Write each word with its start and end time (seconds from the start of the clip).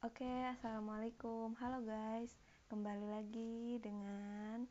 Oke, 0.00 0.24
assalamualaikum. 0.56 1.52
Halo 1.60 1.84
guys, 1.84 2.32
kembali 2.72 3.04
lagi 3.04 3.76
dengan 3.84 4.64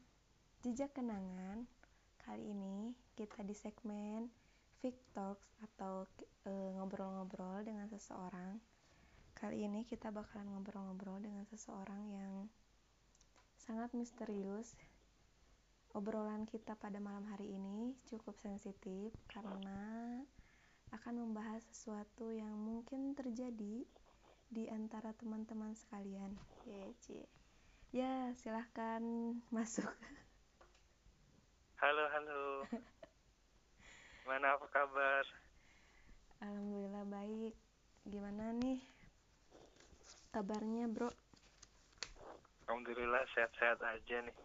jejak 0.65 0.97
kenangan. 0.97 1.69
Kali 2.17 2.49
ini 2.49 2.97
kita 3.13 3.45
di 3.45 3.53
segmen 3.53 4.25
Vic 4.81 4.97
Talks 5.13 5.45
atau 5.61 6.09
e, 6.49 6.73
ngobrol-ngobrol 6.73 7.61
dengan 7.61 7.85
seseorang. 7.93 8.57
Kali 9.37 9.69
ini 9.69 9.85
kita 9.85 10.09
bakalan 10.09 10.49
ngobrol-ngobrol 10.49 11.21
dengan 11.21 11.45
seseorang 11.45 12.09
yang 12.09 12.49
sangat 13.53 13.93
misterius. 13.93 14.73
Obrolan 15.93 16.49
kita 16.49 16.73
pada 16.73 16.97
malam 16.97 17.29
hari 17.29 17.53
ini 17.53 17.93
cukup 18.09 18.33
sensitif 18.41 19.13
karena 19.29 20.25
akan 20.89 21.21
membahas 21.21 21.61
sesuatu 21.69 22.33
yang 22.33 22.57
mungkin 22.57 23.13
terjadi 23.13 23.85
di 24.49 24.65
antara 24.65 25.13
teman-teman 25.13 25.77
sekalian. 25.77 26.33
Ya, 26.65 26.89
Ya, 27.89 28.13
silahkan 28.37 29.01
masuk. 29.55 29.89
Halo, 31.77 32.03
halo. 32.11 32.41
Mana 34.27 34.57
apa 34.57 34.65
kabar? 34.69 35.25
Alhamdulillah 36.41 37.05
baik. 37.09 37.53
Gimana 38.09 38.53
nih 38.57 38.81
kabarnya, 40.33 40.85
Bro? 40.89 41.09
Alhamdulillah 42.69 43.25
sehat-sehat 43.33 43.81
aja 43.81 44.17
nih. 44.21 44.37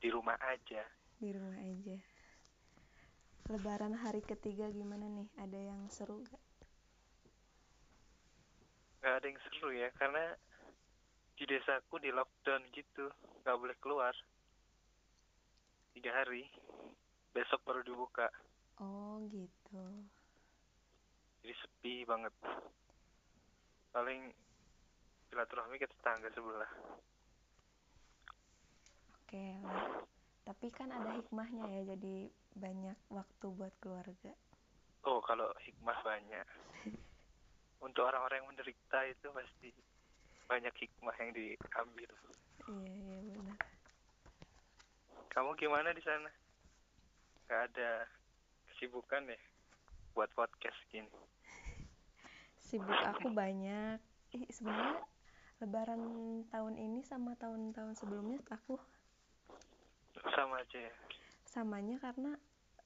Di 0.00 0.08
rumah 0.08 0.36
aja. 0.40 0.80
Di 1.20 1.28
rumah 1.32 1.60
aja. 1.60 1.96
Lebaran 3.48 3.96
hari 3.96 4.20
ketiga 4.24 4.68
gimana 4.72 5.08
nih? 5.08 5.28
Ada 5.36 5.60
yang 5.72 5.88
seru 5.92 6.24
gak? 6.24 6.47
Gak 8.98 9.14
ada 9.22 9.26
yang 9.30 9.38
seru 9.46 9.70
ya, 9.70 9.88
karena 9.94 10.34
di 11.38 11.44
desaku 11.46 12.02
di 12.02 12.10
lockdown 12.10 12.66
gitu. 12.74 13.06
Gak 13.46 13.58
boleh 13.58 13.76
keluar. 13.78 14.14
Tiga 15.94 16.10
hari. 16.10 16.50
Besok 17.30 17.62
baru 17.62 17.86
dibuka. 17.86 18.26
Oh 18.82 19.22
gitu. 19.30 19.84
Jadi 21.42 21.54
sepi 21.54 21.94
banget. 22.02 22.34
Paling 23.94 24.34
silaturahmi 25.30 25.78
ke 25.78 25.86
tetangga 25.86 26.28
sebelah. 26.34 26.72
Oke 29.14 29.46
lah. 29.62 30.02
Tapi 30.48 30.66
kan 30.72 30.88
ada 30.88 31.12
hikmahnya 31.20 31.68
ya, 31.68 31.94
jadi 31.94 32.32
banyak 32.56 32.98
waktu 33.12 33.46
buat 33.52 33.74
keluarga. 33.84 34.32
Oh, 35.04 35.20
kalau 35.20 35.52
hikmah 35.60 36.00
banyak. 36.02 36.46
Untuk 37.78 38.06
orang-orang 38.06 38.42
yang 38.42 38.50
menderita 38.50 38.98
itu 39.06 39.26
pasti 39.30 39.70
banyak 40.50 40.74
hikmah 40.74 41.14
yang 41.22 41.30
diambil. 41.34 42.10
Iya, 42.68 42.92
iya 42.98 43.18
benar. 43.38 43.58
Kamu 45.30 45.54
gimana 45.54 45.94
di 45.94 46.02
sana? 46.02 46.30
Gak 47.46 47.72
ada 47.72 48.04
kesibukan 48.72 49.30
ya 49.30 49.40
buat 50.12 50.30
podcast 50.34 50.78
gini? 50.90 51.08
Sibuk 52.66 52.98
aku 53.06 53.30
banyak. 53.30 54.02
Ih, 54.34 54.44
sebenarnya 54.52 55.00
Lebaran 55.58 56.02
tahun 56.54 56.78
ini 56.78 57.02
sama 57.02 57.34
tahun-tahun 57.34 57.98
sebelumnya 57.98 58.38
aku 58.46 58.78
sama 60.30 60.62
aja 60.62 60.78
ya 60.86 60.94
samanya 61.48 61.98
karena 61.98 62.38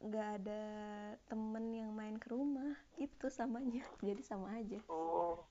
nggak 0.03 0.29
ada 0.43 0.63
temen 1.31 1.65
yang 1.71 1.91
main 1.95 2.19
ke 2.19 2.27
rumah 2.31 2.75
itu 2.99 3.31
samanya. 3.31 3.87
Jadi 4.07 4.23
sama 4.23 4.51
aja. 4.59 4.83
Oh. 4.91 5.47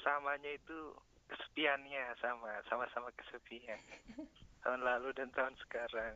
Samanya 0.00 0.50
itu 0.56 0.96
kesepiannya 1.28 2.16
sama 2.18 2.60
sama-sama 2.66 3.08
kesepian. 3.14 3.78
Tahun 4.62 4.80
lalu 4.82 5.10
dan 5.18 5.26
tahun 5.34 5.58
sekarang. 5.66 6.14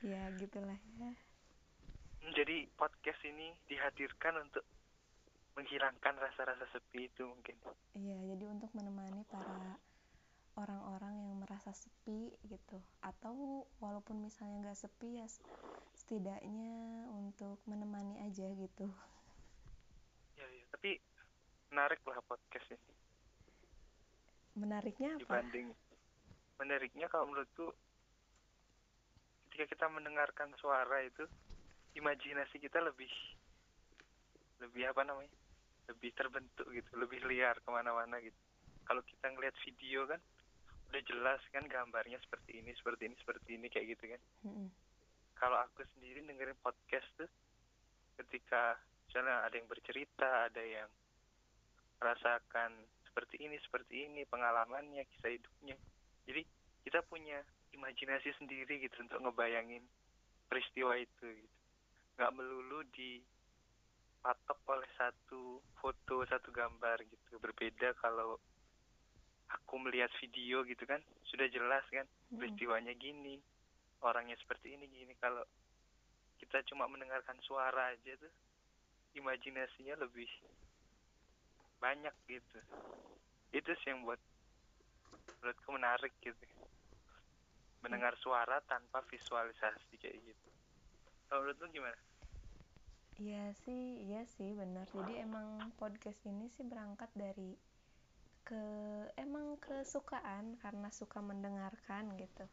Ya 0.00 0.32
gitulah 0.40 0.80
ya. 0.96 1.12
Jadi 2.32 2.64
podcast 2.72 3.20
ini 3.28 3.52
dihadirkan 3.68 4.40
untuk 4.40 4.64
menghilangkan 5.52 6.16
rasa-rasa 6.16 6.64
sepi 6.72 7.12
itu 7.12 7.28
mungkin. 7.28 7.52
Iya 7.92 8.16
jadi 8.32 8.44
untuk 8.48 8.72
menemani 8.72 9.28
para 9.28 9.76
orang-orang 10.58 11.14
yang 11.22 11.38
merasa 11.38 11.70
sepi 11.70 12.34
gitu. 12.50 12.82
Atau 13.06 13.64
walaupun 13.78 14.18
misalnya 14.18 14.68
nggak 14.68 14.80
sepi 14.82 15.22
ya 15.22 15.26
setidaknya 15.94 17.06
untuk 17.14 17.62
menemani 17.70 18.18
aja 18.26 18.50
gitu. 18.50 18.86
Ya, 20.34 20.46
ya. 20.50 20.66
tapi 20.74 20.98
menarik 21.70 22.02
lah 22.02 22.18
podcast 22.26 22.66
ini. 22.74 22.94
Menariknya 24.58 25.14
apa? 25.14 25.22
Dibanding 25.22 25.68
menariknya 26.58 27.06
kalau 27.06 27.30
menurutku 27.30 27.70
ketika 29.46 29.70
kita 29.78 29.86
mendengarkan 29.86 30.50
suara 30.58 31.06
itu 31.06 31.22
imajinasi 31.94 32.58
kita 32.58 32.82
lebih 32.82 33.10
lebih 34.58 34.90
apa 34.90 35.06
namanya? 35.06 35.30
Lebih 35.86 36.10
terbentuk 36.18 36.66
gitu 36.74 36.90
lebih 36.98 37.22
liar 37.30 37.54
ke 37.62 37.68
mana-mana 37.70 38.18
gitu. 38.18 38.34
Kalau 38.82 39.04
kita 39.06 39.30
ngeliat 39.30 39.54
video 39.62 40.02
kan 40.10 40.18
udah 40.88 41.02
jelas 41.04 41.40
kan 41.52 41.64
gambarnya 41.68 42.16
seperti 42.24 42.64
ini 42.64 42.72
seperti 42.76 43.12
ini 43.12 43.16
seperti 43.20 43.50
ini 43.60 43.66
kayak 43.68 43.96
gitu 43.96 44.04
kan. 44.16 44.22
Mm-hmm. 44.48 44.68
kalau 45.38 45.58
aku 45.62 45.86
sendiri 45.94 46.24
dengerin 46.26 46.58
podcast 46.64 47.06
tuh 47.14 47.30
ketika 48.18 48.74
misalnya 49.06 49.46
ada 49.46 49.54
yang 49.54 49.68
bercerita 49.70 50.50
ada 50.50 50.62
yang 50.64 50.90
merasakan 51.98 52.74
seperti 53.06 53.36
ini 53.42 53.56
seperti 53.62 54.06
ini 54.06 54.22
pengalamannya 54.30 55.02
kisah 55.16 55.34
hidupnya. 55.34 55.74
Jadi 56.26 56.42
kita 56.86 57.02
punya 57.06 57.42
imajinasi 57.74 58.30
sendiri 58.38 58.78
gitu 58.78 58.94
untuk 59.02 59.18
ngebayangin 59.22 59.82
peristiwa 60.46 60.94
itu 60.94 61.26
gitu. 61.26 61.58
Nggak 62.14 62.34
melulu 62.34 62.86
di 62.94 63.18
patok 64.22 64.58
oleh 64.70 64.90
satu 64.94 65.58
foto 65.78 66.22
satu 66.30 66.54
gambar 66.54 67.02
gitu. 67.06 67.42
Berbeda 67.42 67.94
kalau 67.98 68.38
aku 69.48 69.80
melihat 69.80 70.12
video 70.20 70.64
gitu 70.68 70.84
kan 70.84 71.00
sudah 71.24 71.48
jelas 71.48 71.84
kan 71.88 72.04
hmm. 72.04 72.36
peristiwanya 72.40 72.92
gini 72.96 73.40
orangnya 74.02 74.36
seperti 74.38 74.74
ini 74.78 74.86
gini. 74.86 75.14
Kalau 75.18 75.42
kita 76.38 76.62
cuma 76.70 76.86
mendengarkan 76.86 77.38
suara 77.42 77.94
aja 77.94 78.14
tuh 78.18 78.32
imajinasinya 79.18 79.98
lebih 79.98 80.28
banyak 81.82 82.14
gitu. 82.30 82.58
Itu 83.50 83.70
sih 83.82 83.90
yang 83.90 84.06
buat 84.06 84.20
menurutku 85.42 85.70
menarik 85.74 86.14
gitu. 86.22 86.46
Mendengar 87.82 88.14
suara 88.18 88.58
tanpa 88.66 89.02
visualisasi 89.06 89.98
kayak 89.98 90.18
gitu. 90.22 90.48
Kalau 91.30 91.46
menurut 91.46 91.58
lu 91.62 91.68
gimana? 91.70 91.98
Iya 93.18 93.50
sih, 93.66 94.06
iya 94.06 94.22
sih 94.30 94.54
benar. 94.54 94.86
Jadi 94.94 95.18
emang 95.18 95.74
podcast 95.74 96.22
ini 96.26 96.46
sih 96.54 96.62
berangkat 96.62 97.10
dari 97.18 97.58
ke 98.48 98.64
emang 99.20 99.60
kesukaan 99.60 100.56
karena 100.64 100.88
suka 100.88 101.20
mendengarkan 101.20 102.16
gitu. 102.16 102.48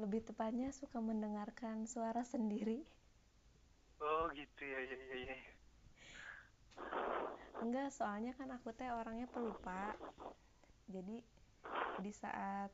Lebih 0.00 0.24
tepatnya 0.24 0.72
suka 0.72 0.96
mendengarkan 1.04 1.84
suara 1.84 2.24
sendiri. 2.24 2.88
Oh 4.00 4.32
gitu 4.32 4.64
ya 4.64 4.80
ya 4.80 4.96
ya, 4.96 5.16
ya. 5.28 5.36
enggak 7.60 7.92
soalnya 7.92 8.32
kan 8.32 8.48
aku 8.56 8.72
teh 8.72 8.88
orangnya 8.88 9.28
pelupa. 9.28 9.92
Jadi 10.88 11.20
di 12.00 12.12
saat 12.16 12.72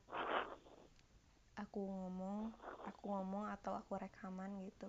aku 1.59 1.83
ngomong 1.83 2.55
aku 2.87 3.05
ngomong 3.11 3.51
atau 3.59 3.75
aku 3.75 3.99
rekaman 3.99 4.55
gitu 4.71 4.87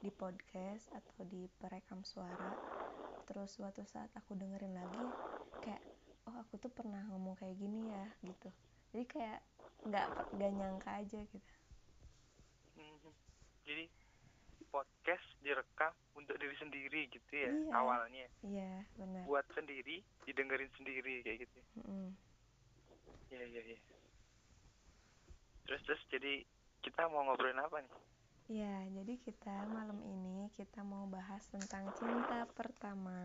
di 0.00 0.10
podcast 0.10 0.90
atau 0.94 1.22
di 1.26 1.46
perekam 1.60 2.02
suara. 2.02 2.54
Terus 3.24 3.56
suatu 3.56 3.82
saat 3.86 4.10
aku 4.16 4.36
dengerin 4.36 4.74
lagi 4.76 5.04
kayak 5.64 5.82
oh 6.28 6.36
aku 6.40 6.56
tuh 6.60 6.72
pernah 6.72 7.04
ngomong 7.12 7.36
kayak 7.36 7.56
gini 7.56 7.90
ya 7.90 8.06
gitu. 8.24 8.48
Jadi 8.92 9.04
kayak 9.08 9.40
nggak 9.84 10.06
nggak 10.36 10.52
nyangka 10.56 10.90
aja 11.00 11.20
gitu. 11.20 11.52
Hmm, 12.76 13.12
jadi 13.68 13.84
podcast 14.74 15.26
direkam 15.44 15.94
untuk 16.18 16.34
diri 16.42 16.56
sendiri 16.58 17.06
gitu 17.12 17.30
ya 17.30 17.50
iya, 17.52 17.70
awalnya. 17.78 18.26
Iya 18.42 18.72
benar. 18.98 19.22
Buat 19.28 19.46
sendiri 19.54 20.02
didengerin 20.26 20.72
sendiri 20.74 21.22
kayak 21.22 21.46
gitu. 21.46 21.58
Mm 21.78 21.84
-hmm. 21.86 22.08
iya 23.30 23.44
iya 23.46 23.62
iya. 23.74 23.78
Terus 25.64 25.80
terus 25.86 26.02
jadi 26.10 26.42
kita 26.82 27.08
mau 27.08 27.24
ngobrolin 27.24 27.62
apa 27.62 27.80
nih 27.80 27.92
Ya, 28.44 28.84
jadi 28.92 29.16
kita 29.24 29.64
malam 29.72 30.04
ini 30.04 30.52
kita 30.52 30.84
mau 30.84 31.08
bahas 31.08 31.40
tentang 31.48 31.88
cinta 31.96 32.44
pertama. 32.52 33.16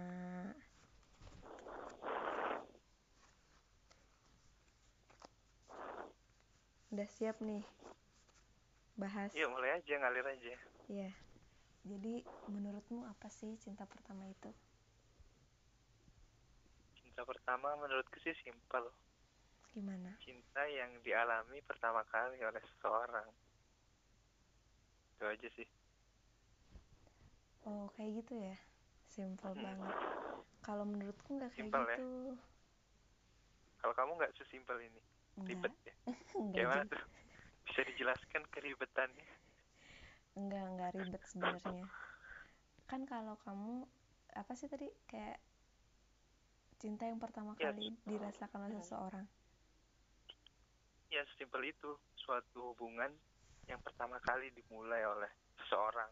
Udah 6.90 7.10
siap 7.12 7.44
nih 7.44 7.68
bahas? 8.96 9.36
Iya, 9.36 9.52
mulai 9.52 9.76
aja, 9.76 9.94
ngalir 10.00 10.24
aja. 10.24 10.56
Iya. 10.88 11.12
Jadi 11.84 12.24
menurutmu 12.48 13.04
apa 13.04 13.28
sih 13.28 13.60
cinta 13.60 13.84
pertama 13.84 14.24
itu? 14.28 14.52
cinta 17.20 17.36
pertama 17.36 17.76
menurutku 17.76 18.16
sih 18.24 18.32
simpel 18.48 18.96
Gimana? 19.76 20.16
cinta 20.24 20.64
yang 20.72 20.88
dialami 21.04 21.60
pertama 21.68 22.00
kali 22.08 22.40
oleh 22.40 22.64
seseorang 22.64 23.28
itu 25.20 25.28
aja 25.28 25.48
sih 25.52 25.68
Oh, 27.68 27.86
kayak 27.96 28.12
gitu 28.24 28.34
ya? 28.48 28.56
Simple 29.14 29.54
Hmm. 29.54 29.66
banget. 29.66 29.98
Kalau 30.66 30.86
menurutku 30.88 31.30
nggak 31.38 31.52
kayak 31.56 31.72
Simpel 31.72 31.84
ya? 31.86 32.00
gitu. 32.00 32.08
kalau 33.80 33.94
kamu 33.96 34.12
nggak 34.20 34.36
sesimpel 34.38 34.78
ini 34.80 35.02
ribet 35.48 35.74
ya 35.88 35.94
gimana 36.56 36.84
tuh 36.92 37.00
bisa 37.66 37.82
dijelaskan 37.88 38.44
keribetannya 38.54 39.28
Enggak, 40.40 40.64
enggak 40.72 40.92
ribet 40.96 41.24
sebenarnya. 41.28 41.86
Kan 42.90 43.02
kalau 43.06 43.36
kamu 43.46 43.86
apa 44.34 44.54
sih 44.60 44.70
tadi 44.72 44.88
kayak 45.10 45.38
cinta 46.82 47.04
yang 47.10 47.20
pertama 47.20 47.54
Ya. 47.60 47.70
kali 47.70 47.92
dirasakan 48.08 48.72
oleh 48.72 48.80
seseorang. 48.82 49.26
ya 51.10 51.22
sesimpel 51.34 51.66
itu 51.66 51.90
suatu 52.16 52.72
hubungan 52.74 53.12
yang 53.70 53.80
pertama 53.86 54.18
kali 54.26 54.50
dimulai 54.58 55.06
oleh 55.06 55.30
seseorang. 55.62 56.10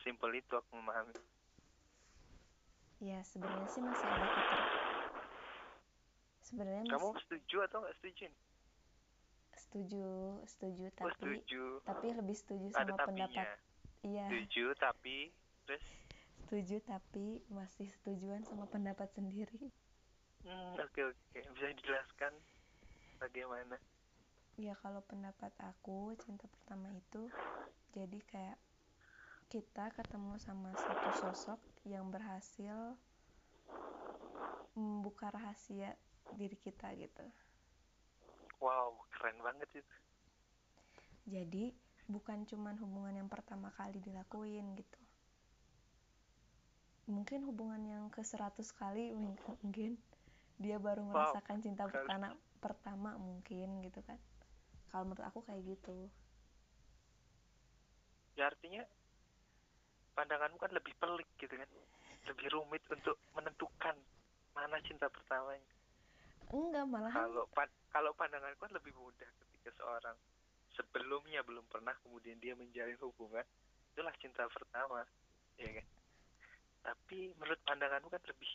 Simpel 0.00 0.32
itu 0.32 0.56
aku 0.56 0.72
memahami. 0.80 1.12
Ya, 3.04 3.20
sebenarnya 3.28 3.68
sih 3.68 3.84
masih 3.84 4.08
ada 4.08 4.26
keter 4.32 4.60
Sebenarnya 6.40 6.84
kamu 6.88 7.12
masih 7.12 7.22
setuju 7.28 7.56
atau 7.68 7.78
nggak 7.84 7.96
setuju 8.00 8.22
nih? 8.32 8.40
setuju, 9.56 10.06
setuju 10.46 10.84
Oh, 11.00 11.08
tapi 11.10 11.32
setuju. 11.42 11.64
tapi 11.84 12.06
lebih 12.12 12.36
setuju 12.36 12.66
ada 12.76 12.92
sama 12.92 12.96
tapinya. 12.96 13.08
pendapat 13.08 13.48
iya. 14.04 14.26
Setuju 14.28 14.64
tapi 14.78 15.16
terus? 15.68 15.84
Setuju 16.46 16.76
tapi 16.86 17.26
masih 17.50 17.88
setujuan 18.00 18.44
sama 18.46 18.64
pendapat 18.70 19.08
sendiri. 19.12 19.72
Hmm, 20.46 20.76
oke 20.78 21.00
oke. 21.02 21.38
Bisa 21.56 21.66
dijelaskan 21.72 22.32
bagaimana 23.18 23.76
ya 24.56 24.74
kalau 24.82 25.00
pendapat 25.04 25.52
aku 25.60 26.16
cinta 26.24 26.48
pertama 26.48 26.88
itu 26.92 27.28
jadi 27.92 28.18
kayak 28.32 28.58
kita 29.52 29.92
ketemu 29.94 30.40
sama 30.40 30.72
satu 30.74 31.10
sosok 31.22 31.60
yang 31.86 32.08
berhasil 32.10 32.96
membuka 34.76 35.30
rahasia 35.32 35.94
diri 36.36 36.56
kita 36.56 36.92
gitu. 36.98 37.24
Wow 38.60 38.92
keren 39.14 39.38
banget 39.44 39.68
itu 39.80 39.94
jadi 41.26 41.74
bukan 42.06 42.46
cuman 42.46 42.78
hubungan 42.78 43.14
yang 43.20 43.28
pertama 43.28 43.68
kali 43.74 43.98
dilakuin 43.98 44.66
gitu. 44.78 45.00
Mungkin 47.06 47.46
hubungan 47.46 47.82
yang 47.86 48.04
ke 48.10 48.22
100 48.22 48.70
kali 48.74 49.14
mungkin 49.14 49.98
dia 50.58 50.76
baru 50.80 51.02
Wow, 51.12 51.34
merasakan 51.34 51.60
cinta 51.62 51.84
keren. 51.86 52.06
pertama 52.06 52.28
pertama 52.64 53.10
mungkin 53.20 53.84
gitu 53.84 54.00
kan 54.02 54.16
kalau 54.96 55.12
menurut 55.12 55.28
aku 55.28 55.44
kayak 55.44 55.60
gitu. 55.68 56.08
Ya 58.32 58.48
artinya 58.48 58.80
pandanganmu 60.16 60.56
kan 60.56 60.72
lebih 60.72 60.96
pelik 60.96 61.28
gitu 61.36 61.52
kan. 61.52 61.68
Lebih 62.32 62.48
rumit 62.56 62.80
untuk 62.88 63.20
menentukan 63.36 63.92
mana 64.56 64.80
cinta 64.88 65.12
pertamanya. 65.12 65.68
Enggak 66.48 66.88
malahan 66.88 67.12
kalau 67.12 67.44
pan- 67.52 67.80
kalau 67.92 68.16
pandanganku 68.16 68.56
kan 68.56 68.72
lebih 68.72 68.96
mudah 68.96 69.28
ketika 69.44 69.76
seorang 69.76 70.16
sebelumnya 70.72 71.44
belum 71.44 71.68
pernah 71.68 71.92
kemudian 72.00 72.40
dia 72.40 72.56
menjalin 72.56 72.96
hubungan 73.04 73.44
itulah 73.92 74.16
cinta 74.16 74.48
pertama 74.48 75.04
ya 75.60 75.76
kan? 75.76 75.86
Tapi 76.88 77.36
menurut 77.36 77.60
pandanganmu 77.68 78.08
kan 78.08 78.24
lebih 78.24 78.52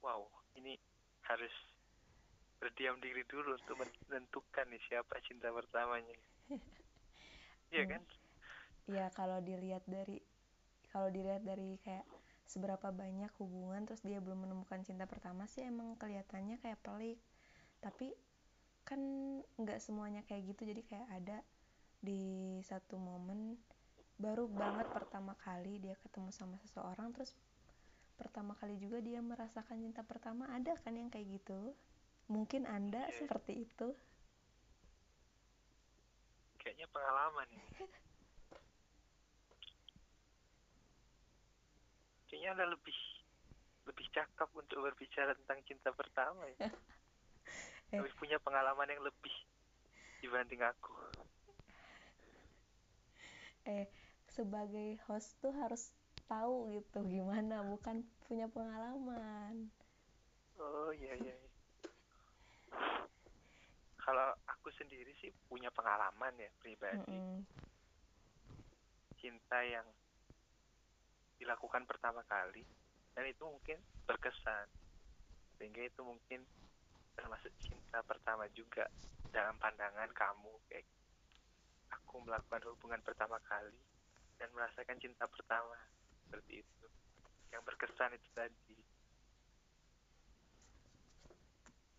wow 0.00 0.24
ini 0.56 0.80
harus 1.28 1.52
berdiam 2.56 2.96
diri 2.98 3.22
dulu 3.28 3.56
untuk 3.56 3.76
menentukan 4.08 4.66
nih 4.68 4.82
siapa 4.88 5.20
cinta 5.24 5.52
pertamanya. 5.52 6.16
Iya 7.66 7.82
kan? 7.82 8.02
Ya 8.86 9.10
kalau 9.10 9.42
dilihat 9.42 9.82
dari 9.90 10.22
kalau 10.94 11.10
dilihat 11.10 11.42
dari 11.42 11.82
kayak 11.82 12.06
seberapa 12.46 12.94
banyak 12.94 13.34
hubungan 13.42 13.82
terus 13.82 14.06
dia 14.06 14.22
belum 14.22 14.46
menemukan 14.46 14.86
cinta 14.86 15.02
pertama 15.02 15.50
sih 15.50 15.66
emang 15.66 15.98
kelihatannya 15.98 16.62
kayak 16.62 16.78
pelik. 16.86 17.18
Tapi 17.82 18.14
kan 18.86 19.02
nggak 19.58 19.82
semuanya 19.82 20.22
kayak 20.30 20.54
gitu 20.54 20.62
jadi 20.62 20.82
kayak 20.86 21.08
ada 21.10 21.38
di 21.98 22.62
satu 22.62 23.02
momen 23.02 23.58
baru 24.16 24.46
banget 24.46 24.86
pertama 24.94 25.34
kali 25.42 25.82
dia 25.82 25.98
ketemu 26.00 26.30
sama 26.30 26.56
seseorang 26.62 27.10
terus 27.10 27.34
pertama 28.16 28.56
kali 28.56 28.78
juga 28.80 29.02
dia 29.02 29.20
merasakan 29.20 29.82
cinta 29.82 30.06
pertama 30.06 30.48
ada 30.54 30.72
kan 30.80 30.94
yang 30.96 31.10
kayak 31.12 31.42
gitu 31.42 31.74
mungkin 32.26 32.66
anda 32.66 33.06
Iya. 33.06 33.14
seperti 33.22 33.52
itu 33.66 33.88
kayaknya 36.60 36.86
pengalaman 36.90 37.46
ini 37.54 37.66
kayaknya 42.26 42.50
anda 42.58 42.66
lebih 42.74 42.98
lebih 43.86 44.06
cakep 44.10 44.48
untuk 44.52 44.78
berbicara 44.82 45.32
tentang 45.38 45.62
cinta 45.68 45.90
pertama 45.94 46.42
ya 46.58 46.70
Eh. 47.94 48.02
lebih 48.02 48.18
punya 48.18 48.38
pengalaman 48.42 48.90
yang 48.90 48.98
lebih 48.98 49.30
dibanding 50.18 50.58
aku 50.58 50.90
eh 53.64 53.86
sebagai 54.26 54.98
host 55.06 55.38
tuh 55.38 55.54
harus 55.54 55.94
tahu 56.26 56.74
gitu 56.74 56.98
gimana 57.06 57.62
bukan 57.62 58.02
punya 58.26 58.50
pengalaman 58.50 59.70
oh 60.58 60.90
iya 60.90 61.14
iya 61.14 61.34
iya. 61.34 61.55
Kalau 64.06 64.30
aku 64.46 64.70
sendiri 64.78 65.10
sih 65.18 65.34
punya 65.50 65.66
pengalaman 65.74 66.30
ya 66.38 66.46
pribadi. 66.62 67.10
Mm-mm. 67.10 67.42
cinta 69.18 69.58
yang 69.66 69.82
dilakukan 71.42 71.82
pertama 71.90 72.22
kali 72.30 72.62
dan 73.18 73.26
itu 73.26 73.42
mungkin 73.42 73.82
berkesan. 74.06 74.70
Sehingga 75.58 75.82
itu 75.82 76.06
mungkin 76.06 76.46
termasuk 77.18 77.50
cinta 77.58 77.98
pertama 78.06 78.46
juga 78.54 78.86
dalam 79.34 79.58
pandangan 79.58 80.06
kamu 80.14 80.54
kayak 80.70 80.86
aku 81.90 82.22
melakukan 82.22 82.62
hubungan 82.70 83.02
pertama 83.02 83.42
kali 83.50 83.82
dan 84.38 84.46
merasakan 84.54 85.02
cinta 85.02 85.26
pertama 85.26 85.74
seperti 86.22 86.62
itu. 86.62 86.86
Yang 87.50 87.62
berkesan 87.66 88.14
itu 88.14 88.28
tadi 88.30 88.78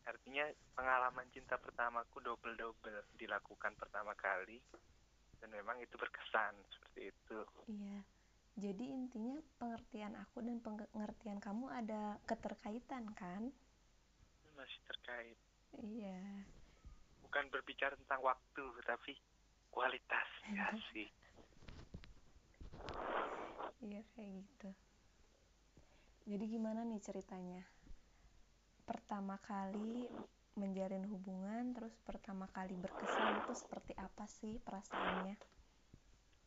artinya 0.08 0.48
pengalaman 0.72 1.28
cinta 1.36 1.60
pertamaku 1.60 2.24
double 2.24 2.56
double 2.56 3.04
dilakukan 3.20 3.76
pertama 3.76 4.16
kali 4.16 4.64
dan 5.44 5.52
memang 5.52 5.78
itu 5.84 6.00
berkesan 6.00 6.56
seperti 6.72 7.12
itu. 7.12 7.40
Iya. 7.68 8.00
Jadi 8.58 8.86
intinya 8.90 9.38
pengertian 9.62 10.18
aku 10.18 10.42
dan 10.42 10.58
pengertian 10.64 11.38
kamu 11.38 11.70
ada 11.70 12.18
keterkaitan 12.26 13.14
kan? 13.14 13.54
Masih 14.58 14.82
terkait. 14.90 15.38
Iya. 15.78 16.42
Bukan 17.22 17.54
berbicara 17.54 17.94
tentang 18.00 18.24
waktu 18.26 18.66
tapi 18.88 19.14
kualitas. 19.70 20.28
Ya 20.50 20.74
sih. 20.96 21.06
Iya 23.84 24.02
kayak 24.18 24.32
gitu. 24.42 24.70
Jadi 26.28 26.44
gimana 26.50 26.82
nih 26.82 27.00
ceritanya 27.04 27.62
pertama 28.88 29.36
kali 29.44 30.08
menjalin 30.56 31.06
hubungan 31.12 31.76
terus 31.76 31.94
pertama 32.02 32.48
kali 32.50 32.74
berkesan 32.80 33.44
itu 33.44 33.54
seperti 33.54 33.94
apa 34.00 34.26
sih 34.26 34.58
perasaannya? 34.64 35.36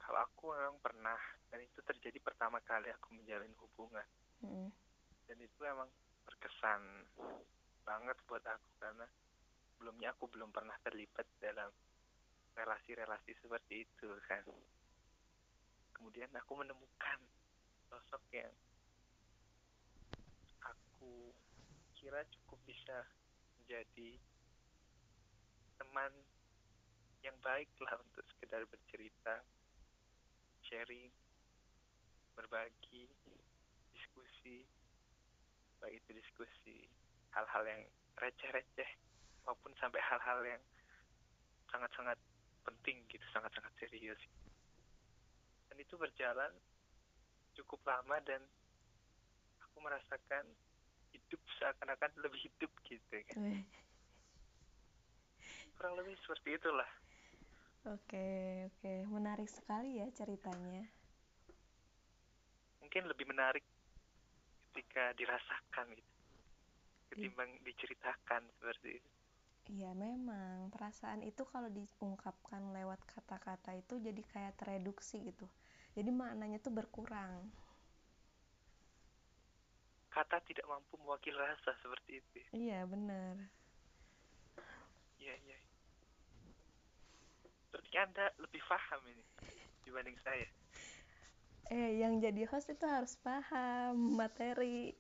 Kalau 0.01 0.21
aku 0.25 0.51
memang 0.57 0.81
pernah 0.81 1.21
dan 1.53 1.61
itu 1.63 1.79
terjadi 1.85 2.19
pertama 2.19 2.59
kali 2.65 2.89
aku 2.91 3.13
menjalin 3.15 3.53
hubungan. 3.61 4.09
Mm-mm. 4.41 4.73
dan 5.29 5.37
itu 5.37 5.61
emang 5.69 5.87
berkesan 6.25 6.81
banget 7.85 8.17
buat 8.25 8.43
aku 8.43 8.69
karena 8.81 9.07
sebelumnya 9.71 10.11
aku 10.17 10.27
belum 10.33 10.51
pernah 10.51 10.75
terlibat 10.83 11.29
dalam 11.39 11.71
relasi-relasi 12.57 13.37
seperti 13.39 13.85
itu 13.87 14.09
kan. 14.27 14.43
Kemudian 15.95 16.33
aku 16.35 16.57
menemukan 16.59 17.21
sosok 17.87 18.25
yang 18.33 18.51
aku 20.65 21.31
kira 22.01 22.25
cukup 22.33 22.57
bisa 22.65 23.05
menjadi 23.61 24.17
teman 25.77 26.09
yang 27.21 27.37
baik 27.45 27.69
lah 27.85 28.01
untuk 28.01 28.25
sekedar 28.33 28.65
bercerita 28.73 29.45
sharing 30.65 31.13
berbagi 32.33 33.05
diskusi. 33.93 34.65
Baik 35.85 36.01
itu 36.01 36.17
diskusi 36.17 36.89
hal-hal 37.37 37.69
yang 37.69 37.85
receh-receh 38.17 38.91
maupun 39.45 39.77
sampai 39.77 40.01
hal-hal 40.01 40.41
yang 40.41 40.63
sangat-sangat 41.69 42.17
penting 42.65 43.05
gitu 43.13 43.25
sangat-sangat 43.37 43.77
serius. 43.77 44.21
Dan 45.69 45.77
itu 45.77 46.01
berjalan 46.01 46.57
cukup 47.61 47.85
lama 47.85 48.17
dan 48.25 48.41
aku 49.69 49.85
merasakan 49.85 50.49
hidup 51.15 51.41
seakan-akan 51.59 52.11
lebih 52.23 52.41
hidup 52.51 52.73
gitu 52.87 53.17
kan. 53.31 53.65
Kurang 55.79 55.95
lebih 55.97 56.15
seperti 56.25 56.61
itulah. 56.61 56.91
Oke 57.89 58.69
oke. 58.69 58.93
Menarik 59.09 59.49
sekali 59.49 59.97
ya 60.03 60.07
ceritanya. 60.13 60.85
Mungkin 62.85 63.09
lebih 63.09 63.27
menarik 63.31 63.65
ketika 64.71 65.17
dirasakan 65.17 65.87
gitu. 65.97 66.13
Ketimbang 67.11 67.51
diceritakan 67.65 68.47
seperti 68.61 69.01
itu. 69.01 69.11
Iya 69.71 69.95
memang. 69.95 70.69
Perasaan 70.75 71.23
itu 71.23 71.47
kalau 71.47 71.71
diungkapkan 71.71 72.75
lewat 72.75 73.01
kata-kata 73.07 73.75
itu 73.79 73.99
jadi 74.03 74.23
kayak 74.35 74.59
tereduksi 74.59 75.23
gitu. 75.23 75.47
Jadi 75.95 76.11
maknanya 76.15 76.63
tuh 76.63 76.75
berkurang 76.75 77.51
kata 80.11 80.43
tidak 80.45 80.67
mampu 80.67 80.99
mewakili 81.01 81.39
rasa 81.39 81.71
seperti 81.81 82.21
itu. 82.21 82.39
Iya 82.53 82.85
bener 82.87 83.51
iya 85.21 85.35
iya. 85.47 85.59
Berarti 87.71 87.95
anda 88.01 88.27
lebih 88.41 88.63
paham 88.67 89.01
ini 89.07 89.25
dibanding 89.85 90.17
saya. 90.25 90.49
Eh 91.71 92.03
yang 92.03 92.19
jadi 92.19 92.49
host 92.51 92.73
itu 92.73 92.83
harus 92.89 93.15
paham 93.23 94.19
materi. 94.19 94.97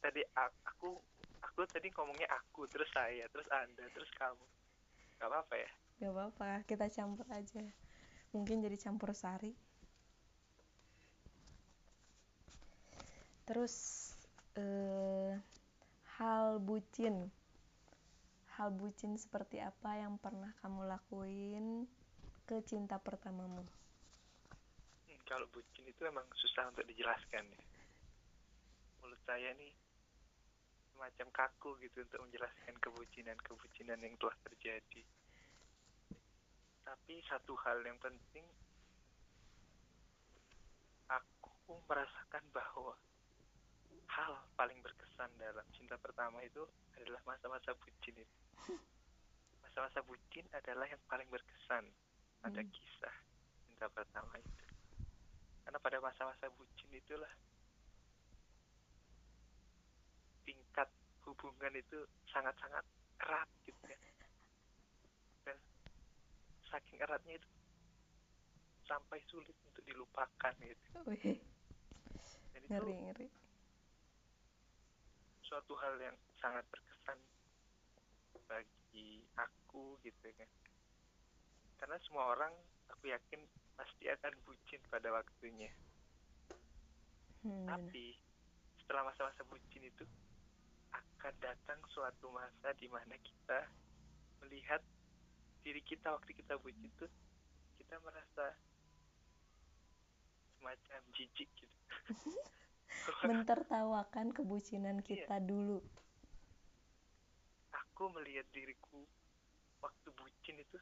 Tadi 0.00 0.24
a- 0.38 0.56
aku 0.64 0.96
aku 1.44 1.60
tadi 1.68 1.92
ngomongnya 1.92 2.30
aku 2.32 2.64
terus 2.70 2.88
saya 2.94 3.28
terus 3.28 3.44
anda 3.52 3.84
terus 3.92 4.08
kamu. 4.16 4.46
Nggak 5.20 5.28
apa-apa 5.28 5.54
ya? 5.60 5.70
Gak 6.00 6.12
apa-apa 6.16 6.50
kita 6.64 6.86
campur 6.88 7.28
aja. 7.28 7.60
Mungkin 8.32 8.64
jadi 8.64 8.78
campur 8.80 9.12
sari 9.12 9.52
terus 13.44 13.74
eh, 14.56 15.36
hal 16.20 16.60
bucin. 16.60 17.32
Hal 18.60 18.76
bucin 18.76 19.16
seperti 19.16 19.56
apa 19.56 19.96
yang 19.96 20.20
pernah 20.20 20.52
kamu 20.60 20.84
lakuin 20.84 21.88
ke 22.44 22.60
cinta 22.66 23.00
pertamamu? 23.00 23.64
Kalau 25.24 25.46
bucin 25.54 25.86
itu 25.86 26.02
emang 26.04 26.26
susah 26.34 26.68
untuk 26.68 26.84
dijelaskan 26.90 27.46
ya. 27.46 27.64
Mulut 29.00 29.22
saya 29.24 29.54
nih 29.56 29.72
semacam 30.92 31.32
kaku 31.32 31.80
gitu 31.80 32.04
untuk 32.04 32.20
menjelaskan 32.28 32.76
kebucinan-kebucinan 32.82 34.04
yang 34.04 34.12
telah 34.20 34.36
terjadi. 34.44 35.02
Tapi 36.84 37.14
satu 37.24 37.56
hal 37.64 37.80
yang 37.86 37.96
penting 37.96 38.44
aku 41.08 41.80
merasakan 41.88 42.44
bahwa 42.52 42.92
hal 44.10 44.34
paling 44.58 44.78
berkesan 44.82 45.30
dalam 45.38 45.64
cinta 45.74 45.94
pertama 46.00 46.42
itu 46.42 46.66
adalah 46.98 47.22
masa-masa 47.26 47.70
bucin 47.78 48.14
itu. 48.18 48.36
Masa-masa 49.62 50.02
bucin 50.02 50.46
adalah 50.50 50.86
yang 50.90 51.00
paling 51.06 51.28
berkesan. 51.30 51.86
Pada 52.40 52.60
Hmm. 52.64 52.72
kisah 52.72 53.16
cinta 53.68 53.86
pertama 53.92 54.32
itu. 54.40 54.64
Karena 55.62 55.78
pada 55.78 55.98
masa-masa 56.00 56.48
bucin 56.56 56.90
itulah 56.90 57.30
tingkat 60.42 60.88
hubungan 61.28 61.72
itu 61.76 62.00
sangat-sangat 62.32 62.82
erat 63.20 63.46
gitu 63.68 63.78
kan 63.84 64.00
dan 65.44 65.56
saking 66.66 66.98
eratnya 66.98 67.36
itu 67.38 67.48
sampai 68.88 69.20
sulit 69.30 69.54
untuk 69.68 69.84
dilupakan 69.86 70.52
gitu. 70.58 70.86
Wih, 71.06 71.38
dan 72.50 72.60
itu 72.64 72.72
ngeri 72.72 72.94
ngeri 73.06 73.26
suatu 75.50 75.74
hal 75.82 75.98
yang 75.98 76.14
sangat 76.38 76.62
berkesan 76.70 77.18
bagi 78.46 79.26
aku 79.34 79.98
gitu 80.06 80.30
kan 80.38 80.46
karena 81.82 81.96
semua 82.06 82.38
orang 82.38 82.54
aku 82.92 83.10
yakin 83.10 83.42
pasti 83.74 84.12
akan 84.12 84.36
bucin 84.44 84.78
pada 84.92 85.08
waktunya. 85.08 85.72
Hmm, 87.40 87.64
tapi 87.64 88.20
setelah 88.76 89.08
masa-masa 89.08 89.40
bucin 89.48 89.88
itu 89.88 90.04
akan 90.92 91.34
datang 91.40 91.80
suatu 91.88 92.28
masa 92.28 92.76
di 92.76 92.84
mana 92.92 93.16
kita 93.16 93.64
melihat 94.44 94.84
diri 95.64 95.80
kita 95.80 96.12
waktu 96.12 96.36
kita 96.36 96.60
bucin 96.60 96.84
itu 96.84 97.08
kita 97.80 97.96
merasa 98.04 98.52
semacam 100.60 101.00
jijik 101.16 101.48
gitu 101.56 101.76
mentertawakan 103.24 104.32
kebucinan 104.32 105.00
Iya. 105.00 105.06
kita 105.06 105.36
dulu. 105.40 105.80
Aku 107.70 108.08
melihat 108.16 108.46
diriku 108.52 109.04
waktu 109.80 110.08
bucin 110.16 110.56
itu 110.56 110.76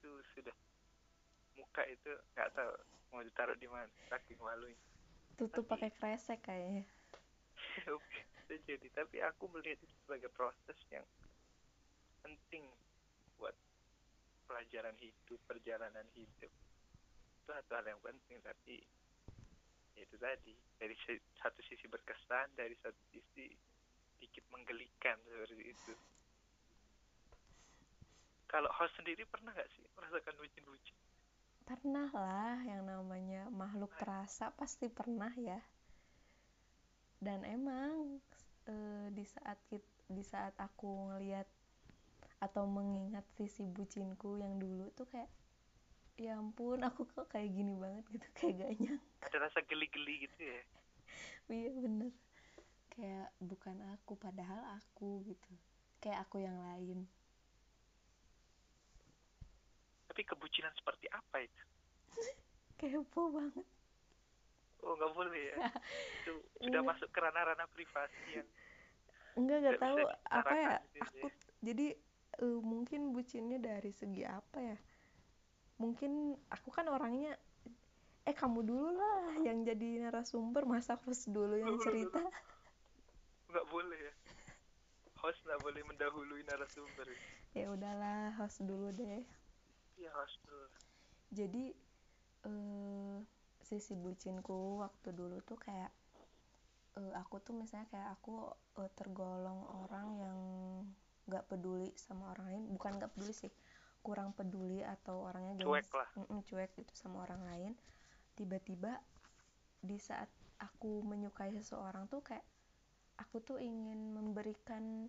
itu 0.00 0.10
sudah 0.32 0.56
muka 1.56 1.84
itu 1.84 2.10
nggak 2.32 2.48
tahu 2.56 2.72
mau 3.12 3.20
ditaruh 3.20 3.56
di 3.60 3.68
mana 3.68 3.88
saking 4.08 4.40
malunya. 4.40 4.78
Tutup 5.36 5.68
pakai 5.68 5.92
kresek 5.92 6.40
kayaknya. 6.40 6.84
Jadi. 8.66 8.90
Tapi 8.90 9.22
aku 9.22 9.46
melihat 9.54 9.78
itu 9.78 9.94
sebagai 10.02 10.30
proses 10.34 10.78
yang 10.90 11.06
penting 12.20 12.66
buat 13.38 13.54
pelajaran 14.46 14.96
hidup 14.98 15.38
perjalanan 15.46 16.06
hidup. 16.18 16.50
Itu 16.50 17.50
satu 17.50 17.72
hal 17.78 17.86
yang 17.94 18.00
penting 18.02 18.42
tapi 18.42 18.82
itu 20.00 20.16
tadi. 20.16 20.56
Dari 20.80 20.96
satu 21.38 21.60
sisi 21.64 21.84
berkesan 21.86 22.56
dari 22.56 22.74
satu 22.80 23.00
sisi 23.12 23.52
sedikit 24.16 24.44
menggelikan 24.52 25.16
seperti 25.28 25.64
itu. 25.70 25.92
Kalau 28.48 28.68
host 28.74 28.96
sendiri 28.98 29.22
pernah 29.28 29.54
nggak 29.54 29.70
sih 29.78 29.84
merasakan 29.94 30.34
bucin-bucin 30.40 30.96
pernah 31.70 32.10
lah 32.10 32.58
yang 32.66 32.82
namanya 32.82 33.46
makhluk 33.54 33.94
perasa 33.94 34.50
pasti 34.58 34.90
pernah 34.90 35.30
ya. 35.38 35.62
Dan 37.22 37.46
emang 37.46 38.18
eh, 38.66 39.06
di 39.14 39.22
saat 39.22 39.54
kit- 39.70 40.02
di 40.10 40.26
saat 40.26 40.50
aku 40.58 41.14
ngelihat 41.14 41.46
atau 42.42 42.66
mengingat 42.66 43.22
sisi 43.38 43.62
bucinku 43.62 44.42
yang 44.42 44.58
dulu 44.58 44.90
tuh 44.98 45.06
kayak 45.06 45.30
ya 46.24 46.32
ampun 46.40 46.78
aku 46.88 47.02
kok 47.14 47.26
kayak 47.32 47.50
gini 47.56 47.72
banget 47.82 48.04
gitu 48.14 48.26
kayak 48.38 48.54
gak 48.60 48.72
nyangka. 48.80 49.10
Ada 49.26 49.36
rasa 49.44 49.58
geli-geli 49.68 50.14
gitu 50.28 50.40
ya? 50.52 50.60
Iya 51.50 51.70
bener. 51.84 52.12
Kayak 52.94 53.28
bukan 53.50 53.76
aku 53.94 54.12
padahal 54.24 54.60
aku 54.78 55.10
gitu. 55.30 55.52
Kayak 56.02 56.18
aku 56.28 56.36
yang 56.46 56.58
lain. 56.68 56.98
Tapi 60.08 60.22
kebucinan 60.26 60.74
seperti 60.78 61.06
apa 61.10 61.36
itu? 61.46 61.62
Kepo 62.78 63.22
banget. 63.34 63.66
Oh 64.82 64.92
nggak 64.96 65.12
boleh 65.16 65.42
ya? 65.52 65.56
Itu 66.16 66.32
sudah 66.64 66.80
Iya. 66.80 66.88
masuk 66.88 67.08
ke 67.14 67.18
ranah-ranah 67.20 67.68
privasi 67.74 68.24
yang 68.36 68.48
enggak 69.38 69.58
Nggak 69.62 69.78
gak 69.78 69.82
tahu 69.84 70.00
apa 70.30 70.54
ya 70.64 70.74
gitu 70.94 71.16
aku 71.16 71.26
ya. 71.26 71.32
jadi 71.62 71.86
eh, 72.44 72.60
mungkin 72.62 73.00
bucinnya 73.14 73.58
dari 73.60 73.90
segi 73.94 74.22
apa 74.26 74.58
ya 74.60 74.76
mungkin 75.80 76.36
aku 76.52 76.68
kan 76.68 76.86
orangnya 76.92 77.34
eh 78.28 78.36
kamu 78.36 78.60
dulu 78.62 78.88
lah 78.92 79.40
yang 79.42 79.64
jadi 79.64 80.06
narasumber 80.06 80.68
masa 80.68 81.00
host 81.02 81.32
dulu 81.32 81.56
yang 81.56 81.80
cerita? 81.80 82.20
nggak 83.50 83.66
boleh 83.72 83.98
ya. 83.98 84.14
Host 85.24 85.40
nggak 85.48 85.60
boleh 85.64 85.82
mendahului 85.88 86.44
narasumber 86.44 87.08
ya. 87.56 87.66
Udahlah 87.72 88.36
host 88.36 88.60
dulu 88.60 88.92
deh. 88.92 89.24
Iya 89.96 90.12
host 90.14 90.36
dulu 90.44 90.68
jadi 91.30 91.70
eh 92.50 93.16
sisi 93.62 93.94
bucinku 93.94 94.82
waktu 94.82 95.14
dulu 95.14 95.38
tuh 95.46 95.54
kayak 95.54 95.94
eh, 96.98 97.12
aku 97.14 97.38
tuh 97.38 97.54
misalnya 97.54 97.86
kayak 97.86 98.08
aku 98.18 98.50
eh, 98.82 98.90
tergolong 98.98 99.62
orang 99.86 100.06
yang 100.18 100.38
nggak 101.30 101.46
peduli 101.46 101.94
sama 101.94 102.34
orang 102.34 102.46
lain. 102.50 102.64
Bukan 102.74 102.98
nggak 102.98 103.14
peduli 103.14 103.30
sih 103.30 103.52
kurang 104.00 104.32
peduli 104.32 104.80
atau 104.80 105.28
orangnya 105.28 105.60
Cuek 105.60 105.88
lah. 105.92 106.08
Mm-mm, 106.16 106.40
cuek 106.48 106.72
gitu 106.76 106.92
sama 106.96 107.24
orang 107.28 107.42
lain 107.44 107.72
tiba-tiba 108.40 108.96
di 109.80 110.00
saat 110.00 110.28
aku 110.60 111.04
menyukai 111.04 111.52
seseorang 111.56 112.08
tuh 112.08 112.24
kayak 112.24 112.44
aku 113.20 113.44
tuh 113.44 113.60
ingin 113.60 114.16
memberikan 114.16 115.08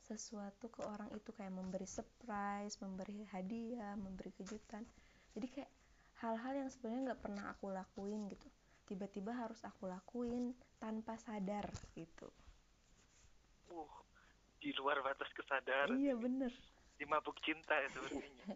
sesuatu 0.00 0.68
ke 0.72 0.84
orang 0.84 1.08
itu 1.16 1.30
kayak 1.32 1.52
memberi 1.52 1.88
surprise, 1.88 2.76
memberi 2.84 3.24
hadiah, 3.32 3.96
memberi 3.96 4.32
kejutan. 4.36 4.84
Jadi 5.36 5.46
kayak 5.48 5.70
hal-hal 6.20 6.66
yang 6.66 6.68
sebenarnya 6.72 7.12
nggak 7.12 7.22
pernah 7.22 7.44
aku 7.52 7.72
lakuin 7.72 8.28
gitu. 8.28 8.48
Tiba-tiba 8.88 9.32
harus 9.32 9.60
aku 9.64 9.86
lakuin 9.88 10.52
tanpa 10.76 11.16
sadar 11.16 11.70
gitu. 11.96 12.28
uh 13.70 13.94
di 14.60 14.76
luar 14.76 15.00
batas 15.00 15.32
kesadaran 15.32 15.96
iya 15.96 16.12
bener. 16.12 16.52
Di 17.00 17.08
mabuk 17.08 17.40
cinta 17.40 17.72
ya 17.80 17.88
sepertinya 17.88 18.52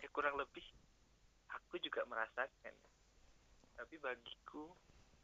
ya 0.00 0.08
kurang 0.08 0.40
lebih 0.40 0.64
aku 1.52 1.76
juga 1.78 2.00
merasakan. 2.08 2.72
Tapi 3.76 3.94
bagiku 4.00 4.72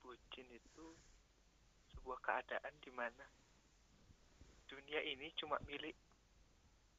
bucin 0.04 0.46
itu 0.52 0.86
sebuah 1.96 2.20
keadaan 2.20 2.74
di 2.78 2.92
mana 2.92 3.24
dunia 4.68 5.00
ini 5.00 5.32
cuma 5.34 5.56
milik 5.64 5.96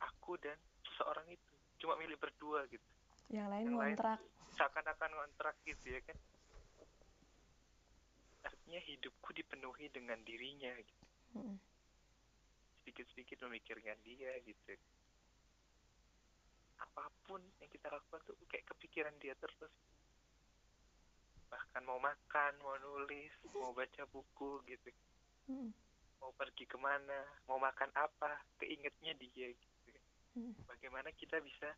aku 0.02 0.36
dan 0.42 0.58
seseorang 0.84 1.30
itu. 1.30 1.54
Cuma 1.78 1.94
milik 1.96 2.18
berdua 2.18 2.66
gitu. 2.68 2.84
Yang 3.30 3.48
lain 3.54 3.66
Yang 3.70 3.78
lain 3.78 3.94
ngontrak. 3.94 4.20
seakan-akan 4.56 5.12
ngontrak 5.14 5.56
gitu 5.68 5.94
ya 5.94 6.02
kan 6.02 6.18
artinya 8.66 8.82
hidupku 8.82 9.30
dipenuhi 9.30 9.94
dengan 9.94 10.18
dirinya 10.26 10.74
gitu 10.74 11.06
Mm-mm. 11.38 11.54
sedikit-sedikit 12.82 13.46
memikirkan 13.46 13.94
dia 14.02 14.34
gitu 14.42 14.74
apa 16.82 17.06
pun 17.30 17.46
yang 17.62 17.70
kita 17.70 17.94
lakukan 17.94 18.26
tuh 18.26 18.34
kayak 18.50 18.66
kepikiran 18.74 19.14
dia 19.22 19.38
terus 19.38 19.70
bahkan 21.46 21.86
mau 21.86 22.02
makan 22.02 22.58
mau 22.66 22.74
nulis 22.82 23.30
mau 23.54 23.70
baca 23.70 24.02
buku 24.10 24.66
gitu 24.66 24.90
Mm-mm. 25.46 25.70
mau 26.18 26.34
pergi 26.34 26.66
ke 26.66 26.82
mana 26.82 27.22
mau 27.46 27.62
makan 27.62 27.94
apa 27.94 28.42
keingetnya 28.58 29.14
dia 29.22 29.54
gitu 29.54 29.94
Mm-mm. 30.42 30.58
bagaimana 30.66 31.14
kita 31.14 31.38
bisa 31.38 31.70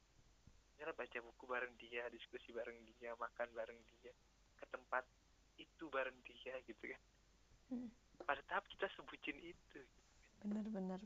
misalnya 0.71 0.95
baca 0.95 1.19
buku 1.19 1.43
bareng 1.51 1.75
dia 1.83 2.07
diskusi 2.15 2.55
bareng 2.55 2.79
dia 2.95 3.11
makan 3.19 3.51
bareng 3.51 3.75
dia 3.91 4.15
ke 4.55 4.63
tempat 4.71 5.03
itu 5.57 5.83
bareng 5.89 6.17
dia 6.25 6.55
gitu 6.65 6.85
kan. 6.87 7.01
Mm. 7.67 7.91
pada 8.23 8.39
tahap 8.47 8.63
kita 8.71 8.87
sebutin 8.95 9.37
itu. 9.43 9.79
Bener-bener 10.41 11.03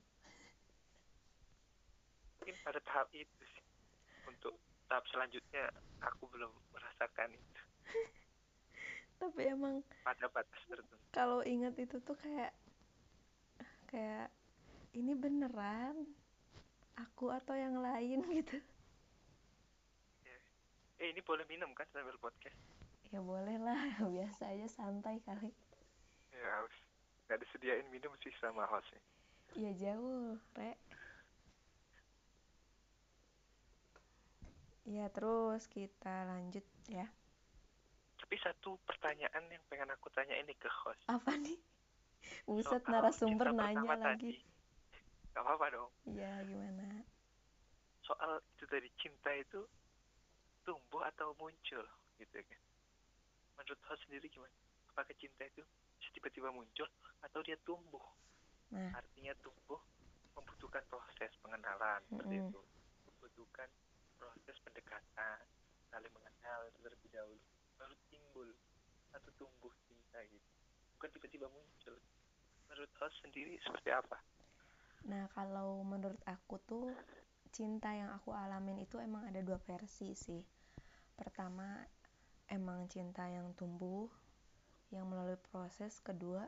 mungkin 2.42 2.58
pada 2.66 2.82
tahap 2.82 3.06
itu 3.14 3.44
sih. 3.54 3.66
Untuk 4.26 4.58
tahap 4.90 5.06
selanjutnya 5.14 5.70
aku 6.02 6.26
belum 6.34 6.50
merasakan 6.74 7.38
itu. 7.38 7.62
Tapi 9.22 9.42
emang 9.46 9.86
pada 10.02 10.26
batas 10.34 10.62
tertentu. 10.66 10.98
kalau 11.14 11.46
ingat 11.46 11.78
itu 11.78 12.02
tuh 12.02 12.18
kayak 12.18 12.50
kayak 13.94 14.34
ini 14.98 15.14
beneran? 15.14 16.10
Aku 16.98 17.30
atau 17.30 17.54
yang 17.54 17.78
lain? 17.78 18.26
gitu. 18.42 18.58
Eh 20.98 21.08
ini 21.14 21.22
boleh 21.22 21.46
minum 21.46 21.70
kan 21.78 21.86
sambil 21.94 22.18
podcast 22.18 22.58
ya 23.12 23.20
boleh 23.20 23.60
lah 23.60 23.80
biasa 24.16 24.56
aja 24.56 24.68
santai 24.72 25.20
kali. 25.24 25.52
Ya 26.32 26.48
harus. 26.60 26.76
Nggak 27.28 27.40
disediain 27.48 27.88
minum 27.92 28.12
sih 28.24 28.32
sama 28.40 28.68
hostnya 28.68 29.00
ya 29.56 29.72
jauh 29.76 30.40
rek 30.56 30.80
ya 34.88 35.08
terus 35.12 35.68
kita 35.72 36.28
lanjut 36.28 36.64
ya. 36.88 37.08
Tapi 38.20 38.36
satu 38.40 38.80
pertanyaan 38.88 39.44
yang 39.52 39.64
pengen 39.68 39.92
aku 39.92 40.08
tanya 40.12 40.36
ini 40.40 40.56
ke 40.56 40.68
host. 40.68 41.04
Apa 41.08 41.36
nih? 41.38 41.60
Buset 42.48 42.82
Soal 42.84 42.92
narasumber 42.92 43.52
nanya 43.56 43.96
lagi. 43.96 44.04
tadi. 44.04 44.32
Gak 45.32 45.44
apa-apa 45.48 45.66
dong. 45.72 45.92
Ya 46.12 46.44
gimana? 46.44 47.04
Soal 48.04 48.40
itu 48.58 48.66
tadi 48.68 48.90
cinta 49.00 49.32
itu 49.36 49.64
tumbuh 50.68 51.04
atau 51.08 51.36
muncul 51.40 51.86
gitu 52.20 52.38
kan 52.38 52.62
menurut 53.62 53.82
host 53.86 54.02
sendiri 54.10 54.26
gimana? 54.34 54.54
Apakah 54.90 55.14
cinta 55.22 55.46
itu 55.46 55.62
tiba-tiba 56.18 56.50
muncul 56.50 56.90
atau 57.22 57.40
dia 57.46 57.56
tumbuh? 57.62 58.02
Nah. 58.74 58.90
Artinya 58.98 59.38
tumbuh 59.46 59.80
membutuhkan 60.34 60.82
proses 60.90 61.30
pengenalan 61.46 62.02
seperti 62.10 62.42
Mm-mm. 62.42 62.50
itu. 62.50 62.60
Membutuhkan 63.06 63.70
proses 64.18 64.58
pendekatan 64.66 65.46
saling 65.94 66.14
mengenal 66.18 66.60
terlebih 66.82 67.10
dahulu 67.14 67.38
baru 67.78 67.96
timbul 68.10 68.50
atau 69.14 69.32
tumbuh 69.38 69.74
cinta 69.86 70.20
gitu 70.26 70.52
bukan 70.98 71.18
tiba-tiba 71.18 71.50
muncul. 71.50 71.98
Menurut 72.70 72.92
host 73.02 73.18
sendiri 73.26 73.58
seperti 73.66 73.90
apa? 73.90 74.22
Nah, 75.10 75.26
kalau 75.34 75.82
menurut 75.82 76.22
aku 76.30 76.62
tuh 76.62 76.94
cinta 77.50 77.90
yang 77.90 78.14
aku 78.14 78.32
alamin 78.38 78.86
itu 78.86 79.02
emang 79.02 79.26
ada 79.26 79.42
dua 79.42 79.58
versi 79.58 80.14
sih. 80.14 80.46
Pertama, 81.18 81.82
emang 82.58 82.80
cinta 82.94 83.24
yang 83.38 83.48
tumbuh, 83.60 84.06
yang 84.96 85.06
melalui 85.12 85.40
proses. 85.50 85.94
Kedua, 86.08 86.44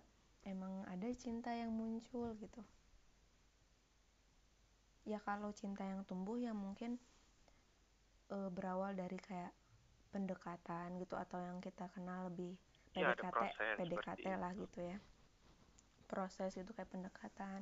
emang 0.54 0.74
ada 0.94 1.10
cinta 1.24 1.52
yang 1.62 1.72
muncul 1.80 2.28
gitu. 2.44 2.62
Ya 5.12 5.20
kalau 5.28 5.50
cinta 5.60 5.84
yang 5.92 6.02
tumbuh 6.10 6.36
ya 6.46 6.52
mungkin 6.64 6.92
eh, 8.36 8.50
berawal 8.56 8.92
dari 9.02 9.16
kayak 9.28 9.54
pendekatan 10.14 10.90
gitu 11.04 11.16
atau 11.24 11.40
yang 11.48 11.60
kita 11.68 11.86
kenal 11.96 12.20
lebih 12.30 12.54
Ya, 12.96 13.16
PDKT, 13.16 13.42
PDKT 13.76 14.26
lah 14.42 14.52
itu. 14.54 14.62
gitu 14.62 14.80
ya. 14.92 14.98
Proses 16.12 16.52
itu 16.62 16.72
kayak 16.78 16.92
pendekatan 16.96 17.62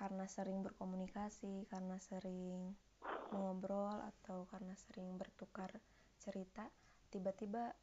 karena 0.00 0.24
sering 0.36 0.58
berkomunikasi, 0.66 1.54
karena 1.72 1.96
sering 2.08 2.74
ngobrol 3.34 3.96
atau 4.12 4.38
karena 4.52 4.74
sering 4.84 5.08
bertukar 5.20 5.70
cerita, 6.24 6.64
tiba-tiba 7.12 7.76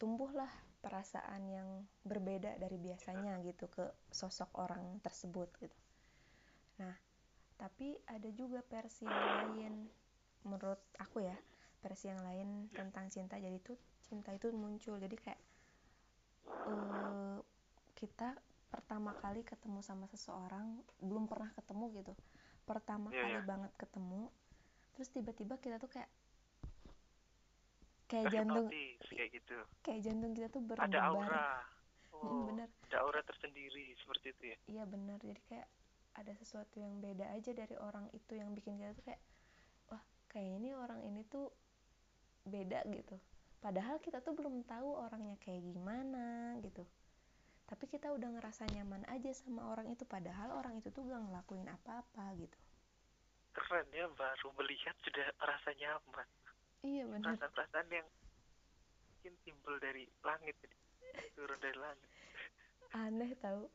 tumbuhlah 0.00 0.50
perasaan 0.82 1.42
yang 1.46 1.68
berbeda 2.02 2.58
dari 2.58 2.74
biasanya 2.80 3.38
gitu 3.46 3.70
ke 3.70 3.84
sosok 4.10 4.50
orang 4.58 4.98
tersebut 5.04 5.48
gitu. 5.62 5.78
Nah, 6.82 6.96
tapi 7.60 7.94
ada 8.10 8.28
juga 8.34 8.60
versi 8.66 9.06
yang 9.06 9.28
lain 9.38 9.74
menurut 10.42 10.80
aku 10.98 11.22
ya, 11.22 11.36
versi 11.84 12.10
yang 12.10 12.22
lain 12.26 12.48
tentang 12.74 13.06
cinta. 13.14 13.38
Jadi 13.38 13.58
tuh 13.62 13.78
cinta 14.02 14.34
itu 14.34 14.50
muncul. 14.50 14.98
Jadi 14.98 15.16
kayak 15.20 15.40
eh, 16.66 17.38
kita 17.94 18.34
pertama 18.72 19.12
kali 19.22 19.44
ketemu 19.44 19.84
sama 19.84 20.08
seseorang 20.08 20.80
belum 20.98 21.28
pernah 21.28 21.52
ketemu 21.52 21.84
gitu 22.00 22.12
pertama 22.64 23.12
Iya, 23.12 23.20
kali 23.20 23.36
iya. 23.36 23.44
banget 23.44 23.72
ketemu 23.76 24.22
terus 24.96 25.08
tiba-tiba 25.12 25.54
kita 25.60 25.76
tuh 25.76 25.92
kayak 25.92 26.08
kayak 28.12 28.28
jantung. 28.28 28.68
kayak 29.08 29.30
gitu. 29.32 29.56
Kayak 29.80 30.00
jantung 30.04 30.32
kita 30.36 30.48
tuh 30.52 30.60
ada 30.60 30.68
berdebar. 30.68 31.08
aura. 31.08 31.50
Mm, 32.22 32.30
oh 32.30 32.42
bener. 32.54 32.68
ada 32.86 32.96
aura 33.02 33.18
tersendiri 33.26 33.98
seperti 33.98 34.30
itu 34.30 34.44
ya? 34.54 34.58
Iya 34.70 34.84
benar 34.86 35.18
jadi 35.26 35.42
kayak 35.50 35.68
ada 36.14 36.32
sesuatu 36.38 36.78
yang 36.78 37.02
beda 37.02 37.26
aja 37.34 37.50
dari 37.50 37.74
orang 37.82 38.06
itu 38.14 38.38
yang 38.38 38.54
bikin 38.54 38.78
kita 38.78 38.94
tuh 38.94 39.04
kayak 39.10 39.22
wah 39.90 39.98
kayak 40.30 40.60
ini 40.60 40.70
orang 40.70 41.02
ini 41.02 41.26
tuh 41.26 41.50
beda 42.46 42.86
gitu. 42.94 43.18
Padahal 43.58 43.98
kita 43.98 44.22
tuh 44.22 44.38
belum 44.38 44.66
tahu 44.66 45.02
orangnya 45.02 45.34
kayak 45.42 45.66
gimana 45.66 46.58
gitu. 46.62 46.86
Tapi 47.66 47.90
kita 47.90 48.12
udah 48.12 48.38
ngerasa 48.38 48.68
nyaman 48.70 49.02
aja 49.08 49.30
sama 49.32 49.72
orang 49.72 49.90
itu 49.90 50.06
padahal 50.06 50.52
orang 50.62 50.78
itu 50.78 50.92
tuh 50.92 51.02
gak 51.02 51.22
ngelakuin 51.26 51.70
apa-apa 51.70 52.38
gitu. 52.38 52.58
Keren 53.56 53.86
ya 53.90 54.06
baru 54.14 54.48
melihat 54.60 54.94
sudah 55.02 55.26
merasa 55.40 55.70
nyaman 55.74 56.28
iya 56.82 57.02
benar. 57.06 57.34
Perasaan-perasaan 57.34 57.88
yang 57.90 58.06
mungkin 58.06 59.34
timbul 59.42 59.74
dari 59.78 60.02
langit 60.22 60.56
turun 61.34 61.58
dari 61.58 61.78
langit. 61.78 62.10
Aneh 62.92 63.32
tau. 63.38 63.70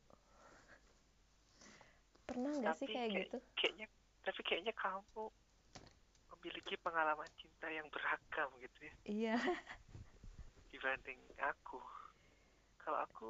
Pernah 2.27 2.51
nggak 2.51 2.75
sih 2.77 2.87
kayak 2.87 3.09
kayak- 3.09 3.15
gitu? 3.31 3.37
kayaknya 3.55 3.87
tapi 4.21 4.41
kayaknya 4.43 4.73
kamu 4.75 5.31
memiliki 6.35 6.75
pengalaman 6.83 7.31
cinta 7.39 7.71
yang 7.71 7.87
beragam 7.87 8.51
gitu 8.59 8.79
ya. 8.83 8.93
Iya. 9.07 9.35
Dibanding 10.71 11.19
aku. 11.39 11.79
Kalau 12.83 12.99
aku 13.03 13.29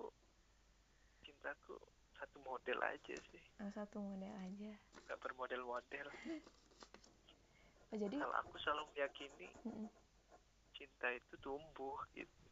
cintaku 1.21 1.77
satu 2.17 2.37
model 2.41 2.81
aja 2.81 3.15
sih. 3.29 3.43
Oh, 3.61 3.69
satu 3.73 4.01
model 4.01 4.33
aja. 4.33 4.73
Nggak 5.05 5.17
bermodel-model 5.21 6.07
jadi 7.97 8.15
kalau 8.21 8.35
aku 8.45 8.55
selalu 8.61 8.83
meyakini 8.95 9.49
mm-mm. 9.65 9.87
cinta 10.77 11.07
itu 11.13 11.33
tumbuh 11.41 11.97
gitu 12.13 12.47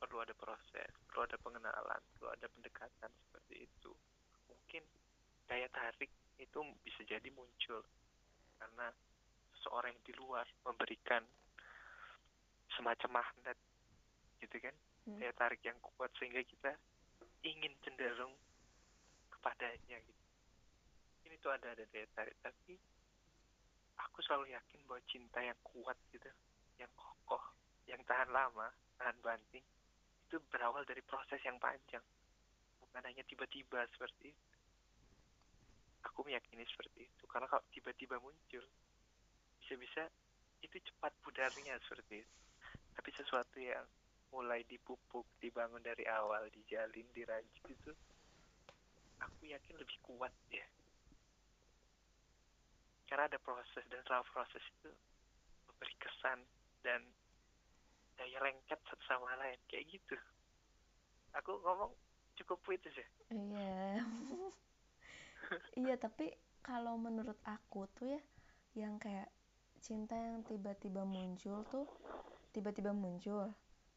perlu 0.00 0.20
ada 0.20 0.34
proses 0.36 0.90
perlu 1.08 1.24
ada 1.24 1.36
pengenalan 1.40 2.02
perlu 2.16 2.28
ada 2.32 2.46
pendekatan 2.50 3.10
seperti 3.28 3.68
itu 3.68 3.92
mungkin 4.48 4.82
daya 5.48 5.68
tarik 5.72 6.10
itu 6.40 6.58
bisa 6.82 7.00
jadi 7.06 7.28
muncul 7.32 7.84
karena 8.58 8.90
seseorang 9.56 9.94
yang 9.94 10.04
di 10.04 10.14
luar 10.16 10.46
memberikan 10.66 11.22
semacam 12.74 13.22
magnet 13.22 13.58
gitu 14.42 14.58
kan 14.58 14.74
Hmm. 15.04 15.20
daya 15.20 15.36
tarik 15.36 15.60
yang 15.60 15.76
kuat 15.84 16.08
sehingga 16.16 16.40
kita 16.40 16.72
ingin 17.44 17.76
cenderung 17.84 18.32
kepadanya 19.28 20.00
gitu 20.00 20.24
ini 21.28 21.36
tuh 21.44 21.52
ada 21.52 21.76
ada 21.76 21.84
daya 21.92 22.08
tarik 22.16 22.32
tapi 22.40 22.80
aku 23.98 24.18
selalu 24.26 24.54
yakin 24.54 24.80
bahwa 24.86 25.02
cinta 25.06 25.38
yang 25.42 25.58
kuat 25.62 25.98
gitu 26.10 26.30
yang 26.78 26.90
kokoh 26.98 27.42
yang 27.86 28.00
tahan 28.08 28.30
lama 28.30 28.70
tahan 28.98 29.18
banting 29.22 29.64
itu 30.24 30.36
berawal 30.50 30.82
dari 30.82 30.98
proses 31.04 31.38
yang 31.46 31.60
panjang. 31.62 32.02
Bukan 32.82 33.02
hanya 33.06 33.22
tiba-tiba 33.22 33.86
seperti 33.94 34.34
itu. 34.34 34.56
Aku 36.10 36.26
meyakini 36.26 36.66
seperti 36.66 37.06
itu. 37.06 37.22
Karena 37.30 37.46
kalau 37.46 37.62
tiba-tiba 37.70 38.18
muncul 38.18 38.64
bisa-bisa 39.62 40.10
itu 40.58 40.76
cepat 40.90 41.14
pudarnya 41.22 41.78
seperti 41.86 42.26
itu. 42.26 42.34
Tapi 42.98 43.10
sesuatu 43.14 43.62
yang 43.62 43.86
mulai 44.34 44.66
dipupuk 44.66 45.22
dibangun 45.38 45.78
dari 45.86 46.02
awal 46.10 46.50
dijalin 46.50 47.06
dirajut 47.14 47.64
itu 47.70 47.92
aku 49.22 49.46
yakin 49.46 49.78
lebih 49.78 49.94
kuat 50.02 50.34
ya 50.50 50.66
karena 53.14 53.30
ada 53.30 53.38
proses 53.38 53.86
dan 53.86 54.02
selama 54.10 54.26
proses 54.34 54.64
itu 54.74 54.90
memberi 55.70 55.94
kesan 56.02 56.42
dan 56.82 57.00
daya 58.18 58.38
lengket 58.42 58.82
satu 58.90 59.04
sama 59.06 59.38
lain 59.38 59.58
kayak 59.70 59.86
gitu. 59.86 60.18
Aku 61.38 61.62
ngomong 61.62 61.94
cukup 62.38 62.58
puitis 62.66 62.94
ya 62.94 63.06
iya. 63.30 64.02
Iya 65.86 65.94
tapi 66.00 66.32
kalau 66.64 66.96
menurut 66.98 67.38
aku 67.46 67.86
tuh 67.94 68.18
ya 68.18 68.22
yang 68.74 68.98
kayak 68.98 69.30
cinta 69.78 70.16
yang 70.16 70.42
tiba-tiba 70.42 71.04
muncul 71.04 71.62
tuh 71.68 71.86
tiba-tiba 72.50 72.90
muncul 72.90 73.52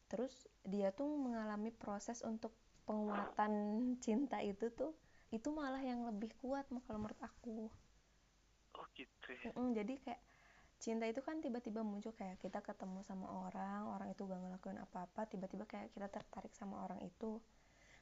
terus 0.06 0.46
dia 0.62 0.92
tuh 0.92 1.08
mengalami 1.08 1.72
proses 1.72 2.20
untuk 2.22 2.52
penguatan 2.84 3.52
cinta 3.98 4.38
itu 4.44 4.70
tuh 4.70 4.92
itu 5.32 5.48
malah 5.50 5.80
yang 5.80 6.04
lebih 6.06 6.32
kuat 6.40 6.68
kalau 6.86 7.00
menurut 7.00 7.20
aku 7.24 7.72
gitu 8.98 9.28
ya. 9.44 9.50
Mm-mm, 9.50 9.68
jadi 9.78 9.94
kayak 10.04 10.20
cinta 10.84 11.04
itu 11.12 11.20
kan 11.28 11.36
tiba-tiba 11.44 11.80
muncul 11.90 12.12
kayak 12.20 12.38
kita 12.44 12.60
ketemu 12.68 13.00
sama 13.08 13.26
orang 13.46 13.82
orang 13.94 14.08
itu 14.14 14.22
gak 14.30 14.40
ngelakuin 14.44 14.78
apa-apa 14.86 15.20
tiba-tiba 15.32 15.64
kayak 15.72 15.88
kita 15.94 16.08
tertarik 16.16 16.52
sama 16.60 16.76
orang 16.86 17.00
itu. 17.10 17.32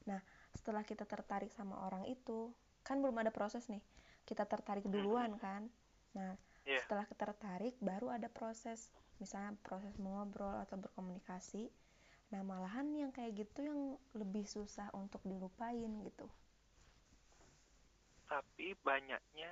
Nah 0.09 0.21
setelah 0.59 0.83
kita 0.91 1.05
tertarik 1.13 1.53
sama 1.59 1.77
orang 1.87 2.05
itu 2.17 2.39
kan 2.87 2.97
belum 3.03 3.17
ada 3.23 3.33
proses 3.39 3.65
nih 3.73 3.83
kita 4.29 4.45
tertarik 4.53 4.87
duluan 4.95 5.33
kan. 5.45 5.63
Nah 6.17 6.33
Iya. 6.67 6.83
setelah 6.83 7.07
tertarik 7.23 7.75
baru 7.91 8.13
ada 8.17 8.29
proses 8.39 8.81
misalnya 9.23 9.53
proses 9.67 9.95
mengobrol 10.05 10.57
atau 10.65 10.77
berkomunikasi. 10.85 11.65
Nah 12.33 12.41
malahan 12.51 12.89
yang 13.01 13.11
kayak 13.17 13.33
gitu 13.47 13.61
yang 13.71 13.81
lebih 14.21 14.45
susah 14.55 14.89
untuk 15.03 15.23
dilupain 15.31 15.93
gitu. 16.09 16.27
Tapi 18.31 18.67
banyaknya 18.87 19.51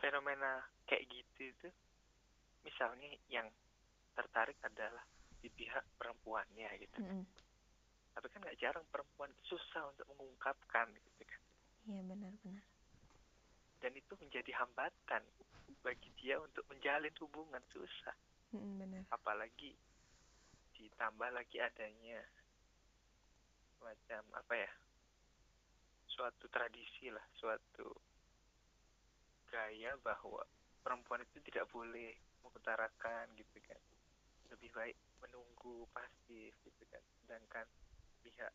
fenomena 0.00 0.64
kayak 0.88 1.06
gitu 1.08 1.52
itu 1.52 1.68
misalnya 2.66 3.08
yang 3.28 3.46
tertarik 4.16 4.56
adalah 4.66 5.04
di 5.40 5.48
pihak 5.48 5.84
perempuannya 5.96 6.68
gitu. 6.76 7.00
Mm-mm. 7.00 7.24
tapi 8.10 8.26
kan 8.28 8.42
nggak 8.42 8.60
jarang 8.60 8.84
perempuan 8.92 9.32
susah 9.46 9.86
untuk 9.88 10.04
mengungkapkan 10.12 10.92
gitu 10.92 11.22
kan. 11.24 11.40
Iya 11.88 12.02
benar-benar 12.04 12.64
dan 13.80 13.92
itu 13.96 14.12
menjadi 14.20 14.52
hambatan 14.60 15.24
bagi 15.80 16.12
dia 16.20 16.36
untuk 16.36 16.62
menjalin 16.68 17.12
hubungan 17.24 17.64
susah. 17.72 18.12
Mm-mm, 18.52 18.76
benar. 18.76 19.02
Apalagi 19.08 19.72
ditambah 20.76 21.30
lagi 21.32 21.56
adanya 21.60 22.20
macam 23.80 24.20
apa 24.36 24.54
ya 24.56 24.72
suatu 26.12 26.44
tradisi 26.52 27.08
lah 27.08 27.24
suatu 27.40 27.88
gaya 29.50 29.98
bahwa 30.00 30.46
perempuan 30.80 31.20
itu 31.26 31.42
tidak 31.50 31.66
boleh 31.74 32.14
mengutarakan 32.46 33.28
gitu 33.36 33.58
kan. 33.66 33.80
Lebih 34.54 34.70
baik 34.72 34.96
menunggu 35.20 35.84
pasif 35.92 36.54
gitu 36.64 36.82
kan 36.88 37.02
sedangkan 37.22 37.66
pihak 38.24 38.52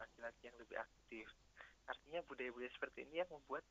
laki-laki 0.00 0.48
yang 0.48 0.56
lebih 0.58 0.76
aktif. 0.80 1.28
Artinya 1.86 2.24
budaya-budaya 2.26 2.72
seperti 2.72 3.04
ini 3.06 3.22
yang 3.22 3.30
membuat 3.30 3.62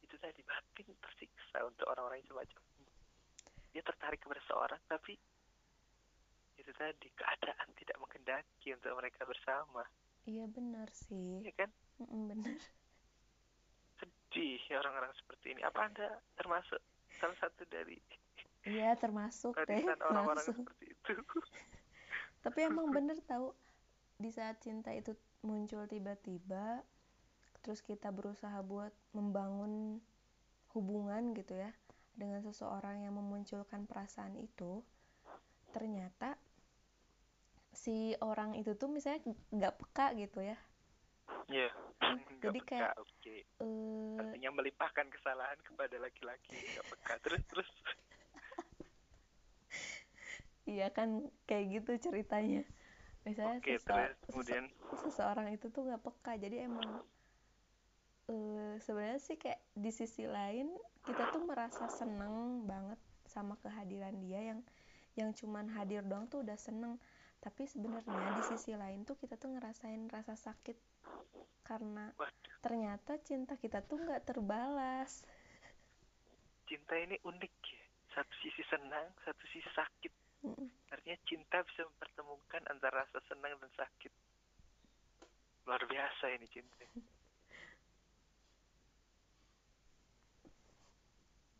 itu 0.00 0.14
tadi 0.22 0.40
batin 0.46 0.94
tersiksa 1.02 1.66
untuk 1.66 1.90
orang-orang 1.90 2.22
yang 2.22 2.30
semacam 2.30 2.62
dia 3.76 3.84
tertarik 3.84 4.24
kepada 4.24 4.40
seorang 4.48 4.80
tapi 4.88 5.20
itu 6.56 6.72
tadi 6.72 7.12
keadaan 7.12 7.68
tidak 7.76 8.00
mengendaki 8.00 8.72
untuk 8.72 8.96
mereka 8.96 9.28
bersama. 9.28 9.84
Iya 10.24 10.48
benar 10.48 10.88
sih. 10.96 11.44
Ya 11.44 11.52
kan? 11.52 11.68
Mm-mm, 12.00 12.22
benar 12.32 12.56
ya 14.40 14.76
orang-orang 14.80 15.12
seperti 15.16 15.46
ini. 15.56 15.62
Apa 15.64 15.88
anda 15.88 16.08
termasuk 16.36 16.80
salah 17.16 17.36
satu 17.40 17.64
dari 17.72 17.96
iya 18.66 18.98
termasuk 18.98 19.54
deh 19.64 19.84
orang-orang 20.10 20.42
seperti 20.42 20.92
itu? 20.92 21.12
Tapi 22.44 22.58
emang 22.66 22.90
bener 22.92 23.18
tahu 23.26 23.54
di 24.16 24.30
saat 24.32 24.60
cinta 24.64 24.92
itu 24.96 25.12
muncul 25.44 25.84
tiba-tiba 25.86 26.80
terus 27.60 27.82
kita 27.82 28.14
berusaha 28.14 28.62
buat 28.62 28.94
membangun 29.12 29.98
hubungan 30.72 31.34
gitu 31.34 31.58
ya 31.58 31.74
dengan 32.16 32.40
seseorang 32.40 33.04
yang 33.04 33.18
memunculkan 33.18 33.84
perasaan 33.84 34.38
itu 34.40 34.80
ternyata 35.74 36.38
si 37.76 38.16
orang 38.24 38.56
itu 38.56 38.72
tuh 38.72 38.88
misalnya 38.88 39.20
nggak 39.52 39.76
peka 39.76 40.16
gitu 40.16 40.40
ya 40.40 40.56
ya 41.58 41.68
jadi 42.42 42.58
kayak 42.62 42.92
oke. 42.98 43.34
eh, 43.62 44.20
artinya 44.20 44.50
melimpahkan 44.54 45.06
kesalahan 45.10 45.58
kepada 45.62 45.96
laki-laki 45.98 46.54
nggak 46.54 46.86
peka. 46.90 47.14
Terus 47.22 47.42
terus. 47.50 47.70
Iya 50.66 50.90
kan 50.90 51.30
kayak 51.46 51.78
gitu 51.78 52.10
ceritanya. 52.10 52.66
Misalnya 53.22 53.62
oke 53.62 53.70
sese- 53.70 53.86
terus 53.86 54.10
sese- 54.18 54.26
kemudian? 54.26 54.64
seseorang 54.98 55.46
itu 55.54 55.70
tuh 55.70 55.86
nggak 55.86 56.02
peka 56.02 56.32
jadi 56.42 56.66
emang 56.66 57.06
eh 58.26 58.74
sebenarnya 58.82 59.22
sih 59.22 59.38
kayak 59.38 59.62
di 59.78 59.94
sisi 59.94 60.26
lain 60.26 60.74
kita 61.06 61.30
tuh 61.30 61.46
merasa 61.46 61.86
seneng 61.86 62.66
banget 62.66 62.98
sama 63.30 63.54
kehadiran 63.62 64.18
dia 64.18 64.42
yang 64.42 64.60
yang 65.14 65.30
cuman 65.30 65.70
hadir 65.70 66.02
doang 66.02 66.26
tuh 66.26 66.42
udah 66.42 66.58
seneng. 66.58 66.98
Tapi 67.38 67.62
sebenarnya 67.70 68.34
di 68.34 68.42
sisi 68.42 68.74
lain 68.74 69.06
tuh 69.06 69.14
kita 69.14 69.38
tuh 69.38 69.54
ngerasain 69.54 70.10
rasa 70.10 70.34
sakit 70.34 70.74
karena 71.66 72.14
waduh. 72.14 72.56
ternyata 72.62 73.18
cinta 73.26 73.58
kita 73.58 73.82
tuh 73.82 73.98
nggak 73.98 74.22
terbalas. 74.22 75.26
Cinta 76.70 76.94
ini 76.94 77.18
unik 77.26 77.54
ya. 77.66 77.82
Satu 78.14 78.34
sisi 78.40 78.62
senang 78.70 79.10
satu 79.26 79.42
sisi 79.50 79.66
sakit. 79.74 80.12
Mm, 80.46 80.70
artinya 80.94 81.18
cinta 81.26 81.58
bisa 81.66 81.82
mempertemukan 81.90 82.62
antara 82.70 83.02
rasa 83.02 83.18
senang 83.26 83.58
dan 83.58 83.72
sakit. 83.74 84.12
Luar 85.66 85.82
biasa 85.90 86.30
ini 86.38 86.46
cinta. 86.54 86.86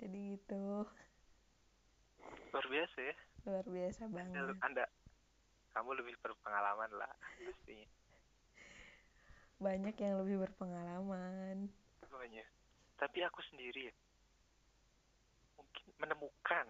Jadi 0.00 0.38
gitu. 0.38 0.86
Luar 2.54 2.66
biasa 2.70 2.98
ya. 3.02 3.14
Luar 3.50 3.66
biasa 3.66 4.06
anda, 4.06 4.22
banget. 4.22 4.54
Anda. 4.62 4.86
Kamu 5.74 5.92
lebih 5.98 6.16
berpengalaman 6.24 6.88
lah 6.94 7.10
pastinya 7.36 8.05
banyak 9.56 9.96
yang 9.96 10.14
lebih 10.20 10.36
berpengalaman 10.44 11.72
Pokoknya. 12.00 12.44
tapi 12.96 13.24
aku 13.24 13.40
sendiri 13.52 13.88
ya 13.88 13.94
mungkin 15.56 15.86
menemukan 16.00 16.66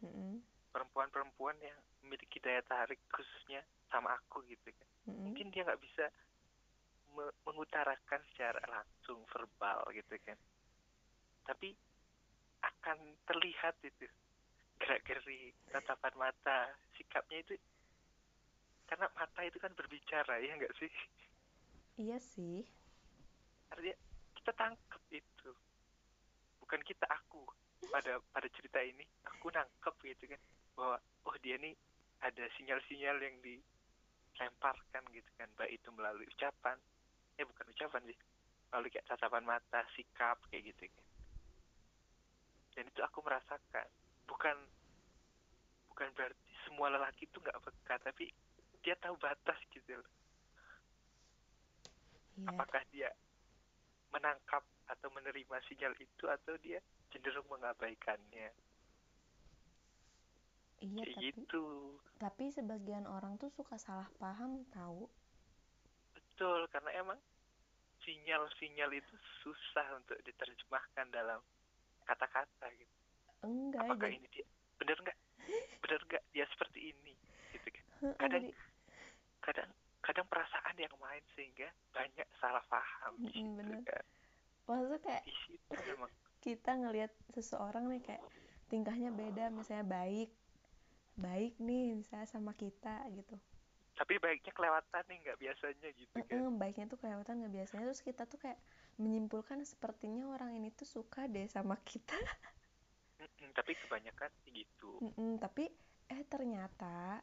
Mm-mm, 0.00 0.40
perempuan-perempuan 0.72 1.56
yang 1.60 1.76
memiliki 2.00 2.40
daya 2.40 2.64
tarik 2.64 3.00
khususnya 3.12 3.60
sama 3.92 4.16
aku 4.16 4.40
gitu 4.48 4.72
kan 4.72 4.88
mm-mm. 5.08 5.24
mungkin 5.28 5.52
dia 5.52 5.64
nggak 5.68 5.82
bisa 5.84 6.08
me- 7.12 7.36
mengutarakan 7.44 8.20
secara 8.32 8.60
langsung 8.68 9.20
verbal 9.28 9.84
gitu 9.92 10.14
kan 10.24 10.38
tapi 11.44 11.76
akan 12.60 12.98
terlihat 13.26 13.76
itu 13.84 14.06
gerak-gerik 14.80 15.52
tatapan 15.68 16.14
mata 16.16 16.72
sikapnya 16.96 17.44
itu 17.44 17.54
karena 18.88 19.06
mata 19.12 19.40
itu 19.44 19.60
kan 19.60 19.72
berbicara 19.76 20.40
ya 20.40 20.56
nggak 20.56 20.72
sih 20.80 20.90
iya 21.96 22.18
sih. 22.20 22.62
Artinya 23.72 23.96
kita 24.36 24.52
tangkep 24.54 25.02
itu. 25.14 25.50
Bukan 26.62 26.80
kita 26.86 27.06
aku. 27.10 27.42
Pada 27.90 28.20
pada 28.30 28.48
cerita 28.54 28.78
ini 28.84 29.02
aku 29.26 29.50
nangkep 29.50 29.94
gitu 30.04 30.30
kan. 30.30 30.40
Bahwa 30.76 30.96
oh 31.26 31.36
dia 31.42 31.56
nih 31.58 31.74
ada 32.20 32.44
sinyal-sinyal 32.60 33.16
yang 33.18 33.36
dilemparkan 33.42 35.02
gitu 35.10 35.30
kan. 35.40 35.48
Baik 35.58 35.80
itu 35.80 35.88
melalui 35.90 36.28
ucapan. 36.30 36.76
Eh 37.40 37.46
bukan 37.46 37.66
ucapan 37.72 38.02
sih. 38.06 38.18
Melalui 38.70 38.90
kayak 38.92 39.08
tatapan 39.10 39.42
mata 39.42 39.80
sikap 39.96 40.38
kayak 40.52 40.70
gitu 40.74 40.86
kan. 40.92 41.06
Dan 42.76 42.84
itu 42.86 43.00
aku 43.02 43.18
merasakan. 43.24 43.88
Bukan 44.30 44.56
bukan 45.90 46.08
berarti 46.16 46.50
semua 46.64 46.88
lelaki 46.88 47.28
itu 47.28 47.36
nggak 47.42 47.60
peka 47.60 48.00
tapi 48.00 48.32
dia 48.80 48.96
tahu 48.96 49.18
batas 49.20 49.58
gitu 49.68 50.00
loh 50.00 50.08
apakah 52.48 52.82
dia 52.94 53.10
menangkap 54.10 54.62
atau 54.90 55.08
menerima 55.14 55.56
sinyal 55.70 55.94
itu 55.98 56.24
atau 56.26 56.54
dia 56.62 56.78
cenderung 57.12 57.46
mengabaikannya? 57.50 58.50
Iya 60.80 61.02
kayak 61.04 61.16
tapi 61.20 61.28
gitu. 61.36 61.64
tapi 62.16 62.44
sebagian 62.56 63.04
orang 63.04 63.36
tuh 63.36 63.52
suka 63.52 63.76
salah 63.76 64.08
paham 64.16 64.64
tahu. 64.72 65.04
Betul 66.16 66.64
karena 66.72 66.90
emang 66.96 67.20
sinyal-sinyal 68.00 68.90
itu 68.96 69.14
susah 69.44 69.84
untuk 70.00 70.16
diterjemahkan 70.24 71.12
dalam 71.12 71.44
kata-kata 72.08 72.66
gitu. 72.80 72.96
Enggak 73.44 73.84
apakah 73.84 74.08
jadi 74.08 74.16
ini 74.16 74.28
dia 74.32 74.46
benar 74.80 74.96
nggak? 75.04 75.18
Benar 75.84 76.00
nggak 76.08 76.24
dia 76.32 76.44
seperti 76.48 76.80
ini? 76.96 77.14
Gitu 77.52 77.68
kan. 77.72 77.84
Kadang 78.16 78.44
kadang 79.44 79.70
kadang 80.10 80.26
perasaan 80.26 80.74
yang 80.74 80.90
main 80.98 81.22
sehingga 81.38 81.70
banyak 81.94 82.26
salah 82.42 82.66
paham 82.66 83.14
Mm, 83.22 83.30
situ 83.30 83.62
bener. 83.62 83.82
kan. 83.86 84.04
Maksudnya 84.66 84.98
kayak 85.06 85.22
di 85.22 85.34
situ 85.46 85.78
memang. 85.86 86.10
kita 86.42 86.72
ngelihat 86.74 87.12
seseorang 87.30 87.86
nih 87.86 88.02
kayak 88.02 88.24
tingkahnya 88.66 89.14
beda 89.14 89.54
misalnya 89.54 89.86
baik 89.86 90.30
baik 91.14 91.54
nih 91.62 91.94
misalnya 91.94 92.26
sama 92.26 92.58
kita 92.58 93.06
gitu. 93.14 93.38
Tapi 93.94 94.18
baiknya 94.18 94.50
kelewatan 94.50 95.02
nih 95.06 95.16
nggak 95.22 95.38
biasanya 95.38 95.88
gitu 95.94 96.18
kan. 96.26 96.42
Mm-mm, 96.42 96.58
baiknya 96.58 96.90
tuh 96.90 96.98
kelewatan 96.98 97.34
nggak 97.44 97.54
biasanya. 97.54 97.84
Terus 97.92 98.02
kita 98.02 98.22
tuh 98.26 98.38
kayak 98.42 98.58
menyimpulkan 98.98 99.62
sepertinya 99.62 100.26
orang 100.34 100.58
ini 100.58 100.74
tuh 100.74 100.88
suka 100.88 101.28
deh 101.30 101.46
sama 101.46 101.78
kita. 101.86 102.18
Mm-mm, 103.20 103.48
tapi 103.54 103.72
kebanyakan 103.78 104.30
gitu. 104.48 104.90
Mm-mm, 105.04 105.38
tapi 105.38 105.68
eh 106.10 106.22
ternyata 106.26 107.20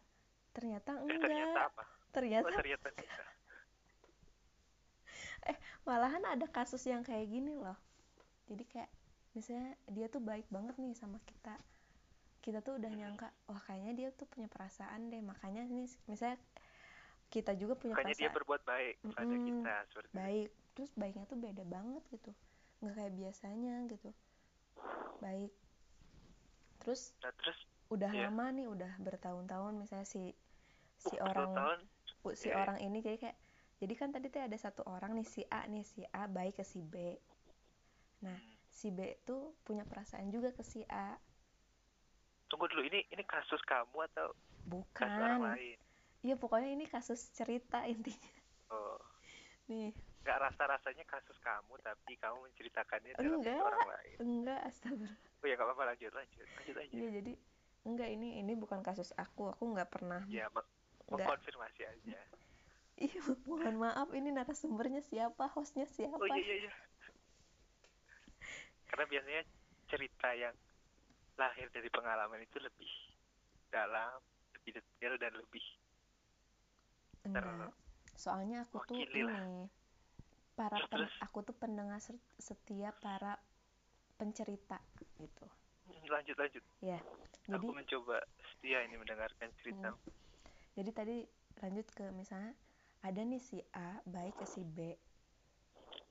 ternyata 0.53 0.91
eh 0.95 1.01
enggak. 1.03 1.25
ternyata 1.25 1.59
apa 1.73 1.83
ternyata. 2.11 2.47
Oh 2.47 2.55
ternyata 2.55 2.87
enggak. 2.93 3.25
malahan 5.87 6.19
ada 6.27 6.43
kasus 6.51 6.83
yang 6.83 6.99
kayak 6.99 7.31
gini 7.31 7.55
loh. 7.55 7.77
Jadi 8.51 8.63
kayak 8.67 8.91
misalnya 9.31 9.71
dia 9.87 10.07
tuh 10.11 10.19
baik 10.19 10.43
banget 10.51 10.75
nih 10.75 10.91
sama 10.93 11.19
kita. 11.23 11.55
Kita 12.43 12.59
tuh 12.59 12.75
udah 12.79 12.91
nyangka 12.91 13.31
wah 13.47 13.59
kayaknya 13.63 13.93
dia 13.95 14.09
tuh 14.11 14.27
punya 14.27 14.51
perasaan 14.51 15.07
deh. 15.07 15.23
Makanya 15.23 15.63
nih 15.63 15.87
misalnya 16.07 16.35
kita 17.27 17.55
juga 17.55 17.75
punya 17.79 17.95
makanya 17.95 18.15
dia 18.15 18.27
perasaan 18.27 18.37
berbuat 18.39 18.61
baik 18.63 18.95
pada 19.11 19.35
Mm-mm, 19.35 19.47
kita 19.47 19.73
seperti 19.87 20.09
itu. 20.11 20.15
baik. 20.19 20.49
Terus 20.75 20.91
baiknya 20.93 21.25
tuh 21.25 21.39
beda 21.39 21.63
banget 21.63 22.03
gitu. 22.11 22.31
Nggak 22.83 22.93
kayak 22.93 23.13
biasanya 23.15 23.75
gitu. 23.87 24.09
Baik. 25.19 25.51
Terus 26.83 27.01
nah 27.23 27.31
terus 27.35 27.57
udah 27.87 28.11
Iya. 28.11 28.27
lama 28.27 28.45
nih 28.51 28.67
udah 28.67 28.91
bertahun-tahun 28.99 29.73
misalnya 29.79 30.03
si 30.03 30.35
si 30.99 31.15
uh, 31.15 31.23
orang 31.23 31.55
tahun 31.55 31.79
u- 32.27 32.35
si 32.35 32.47
iya. 32.47 32.57
orang 32.57 32.77
ini. 32.79 32.99
Jadi 32.99 33.17
kayak 33.17 33.37
jadi 33.77 33.93
kan 33.93 34.09
tadi 34.09 34.27
tuh 34.27 34.41
ada 34.41 34.57
satu 34.57 34.81
orang 34.85 35.13
nih 35.13 35.27
si 35.27 35.41
A 35.47 35.63
nih 35.65 35.85
si 35.85 36.01
A 36.03 36.25
baik 36.25 36.57
ke 36.57 36.63
si 36.63 36.81
B. 36.81 36.95
Nah 38.19 38.33
Hmm. 38.33 38.55
si 38.67 38.89
B 38.89 38.99
tuh 39.23 39.55
punya 39.61 39.83
perasaan 39.83 40.27
juga 40.27 40.51
ke 40.51 40.61
si 40.61 40.81
A. 40.87 41.15
Tunggu 42.47 42.65
dulu 42.67 42.83
ini 42.83 43.03
ini 43.07 43.23
kasus 43.23 43.59
kamu 43.63 44.07
atau 44.09 44.31
kasus 44.93 45.15
orang 45.15 45.39
bukan. 45.39 45.51
lain? 45.55 45.77
Iya 46.21 46.35
pokoknya 46.35 46.69
ini 46.71 46.85
kasus 46.85 47.29
cerita 47.31 47.85
intinya. 47.85 48.31
Oh. 48.67 48.99
Nih. 49.67 49.91
Nggak 50.23 50.39
rasa 50.43 50.63
rasanya 50.67 51.05
kasus 51.05 51.37
kamu 51.39 51.79
tapi 51.79 52.19
kamu 52.19 52.49
menceritakannya 52.49 53.15
dalam 53.15 53.39
Enggak. 53.39 53.61
orang 53.63 53.87
lain. 53.87 54.17
Enggak 54.19 54.59
astagfirullah. 54.67 55.15
Oh 55.37 55.45
ya 55.45 55.53
nggak 55.55 55.67
apa-apa 55.69 55.83
lanjut 55.93 56.11
lanjut 56.11 56.47
lanjut 56.57 56.75
aja 56.81 56.91
iya 56.91 57.09
jadi 57.21 57.33
enggak 57.85 58.09
ini 58.11 58.27
ini 58.41 58.53
bukan 58.57 58.81
kasus 58.81 59.13
aku. 59.15 59.53
Aku 59.53 59.63
nggak 59.71 59.87
pernah 59.87 60.25
ya. 60.27 60.49
Mengkonfirmasi 61.11 61.81
aja. 61.87 62.19
Iya 62.97 63.21
mohon 63.45 63.77
maaf 63.77 64.09
ini 64.17 64.33
narasumbernya 64.33 65.05
siapa 65.05 65.45
hostnya 65.53 65.85
siapa? 65.85 66.17
Oh 66.17 66.25
iya 66.33 66.41
iya 66.41 66.55
iya. 66.65 66.73
Karena 68.89 69.05
biasanya 69.05 69.43
cerita 69.85 70.33
yang 70.33 70.55
lahir 71.37 71.69
dari 71.69 71.85
pengalaman 71.93 72.41
itu 72.41 72.57
lebih 72.57 72.89
dalam 73.69 74.17
lebih 74.57 74.81
detail 74.81 75.13
dan 75.21 75.31
lebih 75.37 75.61
enggak. 77.29 77.69
Soalnya 78.17 78.65
aku 78.65 78.81
tuh 78.81 78.97
Wakili 78.97 79.21
lah. 79.21 79.37
ini 79.45 79.69
para 80.57 80.81
pen- 80.89 81.13
aku 81.21 81.45
tuh 81.45 81.53
pendengar 81.53 82.01
setia 82.41 82.89
para 82.97 83.37
pencerita 84.17 84.81
gitu. 85.21 85.45
Hmm, 85.85 86.01
lanjut 86.09 86.33
lanjut. 86.33 86.63
Ya 86.81 86.97
jadi 87.45 87.63
aku 87.63 87.71
mencoba 87.71 88.17
setia 88.41 88.83
ini 88.83 88.95
mendengarkan 88.97 89.49
cerita. 89.61 89.93
Hmm. 89.93 90.26
Jadi 90.77 90.93
tadi 90.93 91.17
lanjut 91.57 91.89
ke 91.89 92.05
misalnya 92.13 92.53
ada 93.01 93.21
nih 93.25 93.41
si 93.41 93.57
A 93.73 93.97
baik 94.05 94.37
ke 94.37 94.45
si 94.45 94.61
B. 94.61 94.93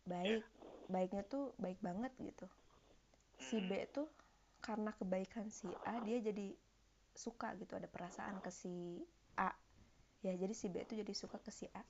Baik 0.02 0.42
baiknya 0.90 1.22
tuh 1.22 1.55
baik 1.62 1.79
banget 1.79 2.11
gitu. 2.18 2.50
Si 3.38 3.62
Hmm. 3.62 3.70
B 3.70 3.87
tuh 3.94 4.11
karena 4.59 4.90
kebaikan 4.98 5.46
si 5.55 5.70
A 5.87 6.02
dia 6.02 6.18
jadi 6.18 6.50
suka 7.14 7.55
gitu 7.62 7.79
ada 7.79 7.87
perasaan 7.87 8.42
ke 8.42 8.50
si 8.50 9.07
A. 9.38 9.55
Ya 10.26 10.35
jadi 10.35 10.50
si 10.50 10.66
B 10.66 10.83
tuh 10.83 10.98
jadi 10.98 11.12
suka 11.14 11.38
ke 11.38 11.55
si 11.55 11.70
A. 11.70 11.87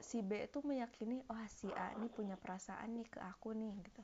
Si 0.00 0.24
B 0.24 0.48
tuh 0.48 0.64
meyakini 0.64 1.20
wah 1.28 1.44
si 1.52 1.68
A 1.76 1.92
nih 2.00 2.08
punya 2.08 2.40
perasaan 2.40 2.96
nih 2.96 3.12
ke 3.12 3.20
aku 3.20 3.52
nih 3.52 3.76
gitu. 3.84 4.00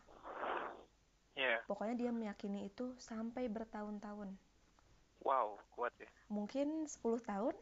Ya 1.33 1.65
pokoknya 1.65 1.95
dia 1.95 2.11
meyakini 2.11 2.67
itu 2.67 2.99
sampai 2.99 3.47
bertahun-tahun 3.47 4.35
wow 5.25 5.59
kuat 5.75 5.93
ya. 6.01 6.09
Mungkin 6.33 6.89
10 6.89 7.21
tahun. 7.21 7.55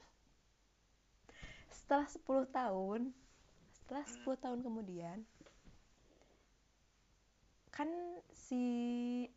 Setelah 1.73 2.07
10 2.07 2.44
tahun 2.53 3.01
setelah 3.73 4.05
Hmm. 4.05 4.12
10 4.12 4.37
tahun 4.44 4.61
kemudian 4.61 5.18
kan 7.73 7.88
si 8.35 8.62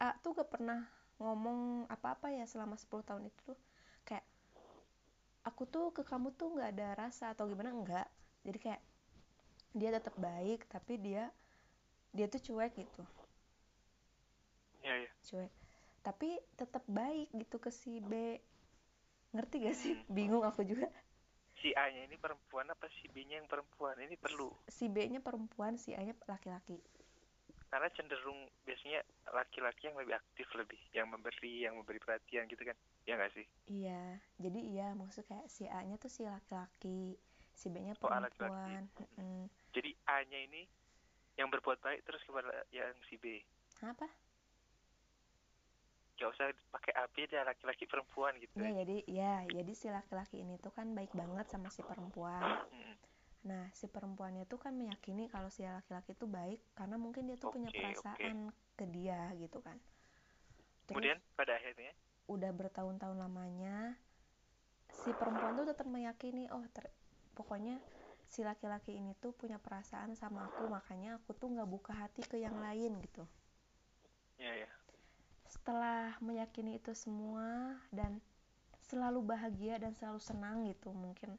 A 0.02 0.18
tuh 0.20 0.34
gak 0.36 0.50
pernah 0.52 0.90
ngomong 1.22 1.86
apa-apa 1.88 2.34
ya 2.34 2.44
selama 2.50 2.76
10 2.76 3.06
tahun 3.08 3.24
itu 3.30 3.40
tuh. 3.54 3.60
Kayak 4.04 4.26
aku 5.48 5.64
tuh 5.70 5.86
ke 5.96 6.02
kamu 6.04 6.34
tuh 6.36 6.50
nggak 6.58 6.70
ada 6.76 6.88
rasa 7.08 7.26
atau 7.34 7.46
gimana? 7.48 7.72
Enggak. 7.72 8.08
Jadi 8.44 8.60
kayak 8.60 8.82
dia 9.72 9.90
tetap 9.96 10.16
baik 10.20 10.68
tapi 10.68 11.00
dia 11.00 11.32
dia 12.12 12.28
tuh 12.28 12.42
cuek 12.44 12.74
gitu. 12.76 13.04
Ya 14.84 14.94
ya 14.98 15.12
cuek 15.30 15.61
tapi 16.02 16.30
tetap 16.54 16.82
baik 16.86 17.30
gitu 17.32 17.58
ke 17.58 17.70
si 17.70 17.98
B. 18.00 18.38
Ngerti 19.32 19.56
gak 19.64 19.78
sih? 19.78 19.94
Hmm. 19.96 20.12
bingung 20.12 20.44
aku 20.44 20.62
juga. 20.62 20.90
si 21.58 21.70
A 21.78 21.88
nya 21.88 22.10
ini 22.10 22.18
perempuan 22.18 22.66
apa 22.68 22.90
si 22.98 23.06
B 23.08 23.22
nya 23.24 23.38
yang 23.38 23.46
perempuan? 23.46 23.94
Ini 23.96 24.18
perlu. 24.18 24.50
Si 24.66 24.90
B 24.90 25.06
nya 25.06 25.22
perempuan 25.22 25.78
si 25.78 25.94
A 25.94 26.02
nya 26.02 26.18
laki-laki. 26.26 26.82
Karena 27.70 27.88
cenderung 27.94 28.50
biasanya 28.66 29.00
laki-laki 29.30 29.88
yang 29.88 29.96
lebih 29.96 30.18
aktif 30.18 30.50
lebih 30.58 30.82
yang 30.92 31.08
memberi 31.08 31.64
yang 31.64 31.78
memberi 31.78 32.02
perhatian 32.02 32.50
gitu 32.50 32.66
kan. 32.66 32.74
Ya 33.06 33.14
nggak 33.16 33.32
sih? 33.32 33.46
Iya 33.70 34.18
jadi 34.36 34.60
iya 34.60 34.88
maksud 34.92 35.24
kayak 35.24 35.48
si 35.48 35.70
A 35.70 35.86
nya 35.86 35.96
tuh 35.96 36.10
si 36.10 36.26
laki-laki 36.26 37.14
si 37.54 37.70
B 37.70 37.78
nya 37.80 37.94
Oh, 38.02 38.10
A 38.10 38.18
laki-laki. 38.20 38.42
perempuan 38.42 38.84
Mm-mm. 38.98 39.46
jadi 39.72 39.92
A 40.10 40.26
nya 40.26 40.40
ini 40.42 40.66
yang 41.38 41.48
berbuat 41.48 41.80
baik 41.80 42.02
terus 42.04 42.20
kepada 42.26 42.66
yang 42.74 42.90
si 43.08 43.16
B. 43.16 43.38
Apa 43.80 44.10
nggak 46.22 46.32
usah 46.38 46.48
pakai 46.70 46.94
A 46.94 47.10
B 47.10 47.26
dia 47.26 47.42
laki-laki 47.42 47.90
perempuan 47.90 48.38
gitu 48.38 48.62
ya 48.62 48.70
jadi 48.78 48.98
ya 49.10 49.34
jadi 49.50 49.74
si 49.74 49.88
laki-laki 49.90 50.38
ini 50.46 50.56
tuh 50.62 50.70
kan 50.70 50.94
baik 50.94 51.10
banget 51.18 51.50
sama 51.50 51.68
si 51.74 51.82
perempuan. 51.82 52.46
Nah 53.50 53.66
si 53.74 53.90
perempuannya 53.90 54.46
tuh 54.46 54.60
kan 54.62 54.74
meyakini 54.78 55.26
kalau 55.34 55.50
si 55.50 55.66
laki-laki 55.66 56.14
tuh 56.14 56.30
baik 56.30 56.62
karena 56.78 56.96
mungkin 57.02 57.26
dia 57.26 57.38
tuh 57.42 57.50
punya 57.50 57.74
Oke, 57.74 57.80
oke. 57.82 57.90
perasaan 57.98 58.54
ke 58.78 58.86
dia 58.86 59.34
gitu 59.42 59.60
kan. 59.66 59.78
Terus, 60.86 61.02
kemudian 61.02 61.18
pada 61.34 61.54
akhirnya? 61.58 61.92
udah 62.30 62.52
bertahun-tahun 62.54 63.18
lamanya 63.18 63.98
si 65.04 65.10
perempuan 65.20 65.58
tuh 65.58 65.66
tetap 65.72 65.88
meyakini 65.90 66.46
oh 66.54 66.64
ter- 66.76 66.94
pokoknya 67.34 67.76
si 68.32 68.46
laki-laki 68.46 68.96
ini 68.96 69.12
tuh 69.20 69.34
punya 69.36 69.58
perasaan 69.60 70.16
sama 70.16 70.48
aku 70.48 70.64
makanya 70.72 71.20
aku 71.20 71.34
tuh 71.36 71.50
nggak 71.52 71.68
buka 71.68 71.92
hati 71.98 72.22
ke 72.24 72.38
yang 72.40 72.56
lain 72.62 73.00
gitu. 73.04 73.24
Ya 74.38 74.54
ya 74.56 74.68
setelah 75.52 76.16
meyakini 76.24 76.80
itu 76.80 76.96
semua 76.96 77.76
dan 77.92 78.24
selalu 78.88 79.20
bahagia 79.36 79.76
dan 79.76 79.92
selalu 79.92 80.24
senang 80.24 80.64
gitu 80.72 80.96
mungkin. 80.96 81.36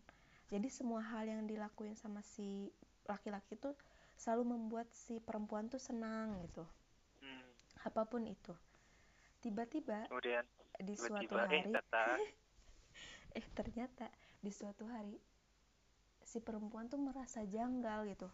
Jadi 0.53 0.68
semua 0.68 1.01
hal 1.01 1.25
yang 1.25 1.48
dilakuin 1.48 1.96
sama 1.96 2.20
si 2.20 2.68
laki-laki 3.09 3.57
tuh 3.57 3.72
selalu 4.20 4.53
membuat 4.53 4.92
si 4.92 5.16
perempuan 5.16 5.72
tuh 5.72 5.81
senang 5.81 6.37
gitu. 6.44 6.64
Hmm. 7.25 7.48
apa 7.88 8.05
pun 8.05 8.29
itu. 8.29 8.53
Tiba-tiba 9.40 10.07
kemudian 10.12 10.44
di 10.77 10.94
suatu 10.94 11.25
tiba-tiba 11.25 11.48
eh 11.48 11.62
hari 11.64 11.72
datang 11.72 12.18
eh 13.38 13.46
ternyata 13.57 14.07
di 14.38 14.51
suatu 14.53 14.85
hari 14.92 15.16
si 16.22 16.38
perempuan 16.44 16.92
tuh 16.92 17.01
merasa 17.01 17.40
janggal 17.48 18.05
gitu. 18.12 18.29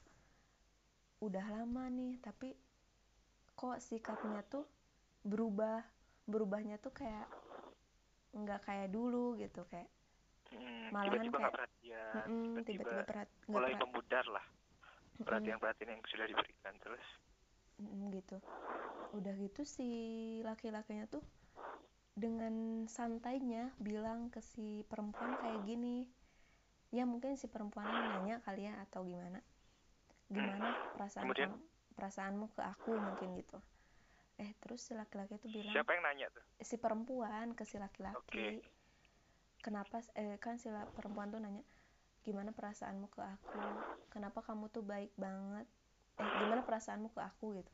Udah 1.23 1.47
lama 1.55 1.87
nih 1.87 2.19
tapi 2.19 2.53
kok 3.55 3.79
sikapnya 3.79 4.43
tuh 4.47 4.67
berubah 5.25 5.83
berubahnya 6.29 6.77
tuh 6.83 6.93
kayak 6.93 7.27
nggak 8.37 8.61
kayak 8.67 8.89
dulu 8.93 9.35
gitu 9.41 9.65
kayak 9.73 9.89
hmm, 10.53 10.93
malahan 10.95 11.29
tiba-tiba 11.29 11.39
kayak, 11.39 11.55
perhatian 11.55 12.29
mm-mm, 12.29 12.65
tiba-tiba 12.69 13.03
perhat 13.09 13.29
mulai 13.49 13.73
perhat- 13.73 13.83
memudar 13.83 14.25
lah 14.29 14.45
perhatian-perhatian 15.27 15.93
yang 15.99 16.03
sudah 16.09 16.27
diberikan 16.31 16.75
terus? 16.81 17.05
Mm-mm, 17.81 18.11
gitu. 18.17 18.37
Udah 19.17 19.35
gitu 19.39 19.63
si 19.65 19.89
laki-lakinya 20.45 21.07
tuh 21.09 21.23
dengan 22.19 22.85
santainya 22.91 23.71
bilang 23.79 24.29
ke 24.35 24.41
si 24.43 24.83
perempuan 24.91 25.33
kayak 25.39 25.61
gini 25.69 25.97
ya 26.91 27.05
mungkin 27.07 27.37
si 27.39 27.47
perempuannya 27.47 28.01
nanya 28.11 28.37
kali 28.47 28.67
ya 28.69 28.75
atau 28.89 29.01
gimana? 29.07 29.41
Gimana 30.29 30.69
perasaan 30.97 31.27
Kemudian? 31.27 31.51
kamu- 31.51 31.63
perasaanmu 31.97 32.47
ke 32.55 32.63
aku 32.63 32.93
mungkin 32.95 33.29
gitu 33.43 33.59
eh 34.39 34.55
terus 34.63 34.87
si 34.87 34.95
laki-laki 34.95 35.35
tuh 35.43 35.51
bilang 35.51 35.75
siapa 35.75 35.99
yang 35.99 36.03
nanya 36.07 36.27
tuh? 36.31 36.45
Si 36.63 36.79
perempuan 36.79 37.53
ke 37.59 37.67
si 37.67 37.77
laki-laki. 37.79 38.19
Oke. 38.19 38.49
kenapa 39.59 39.99
eh 40.15 40.39
kan 40.39 40.55
si 40.57 40.71
perempuan 40.95 41.35
tuh 41.35 41.43
nanya 41.43 41.63
gimana 42.23 42.55
perasaanmu 42.55 43.11
ke 43.11 43.19
aku? 43.19 43.59
Kenapa 44.15 44.39
kamu 44.47 44.71
tuh 44.71 44.87
baik 44.87 45.11
banget? 45.19 45.67
Eh 46.23 46.29
gimana 46.45 46.63
perasaanmu 46.63 47.11
ke 47.11 47.21
aku? 47.21 47.59
Gitu. 47.59 47.73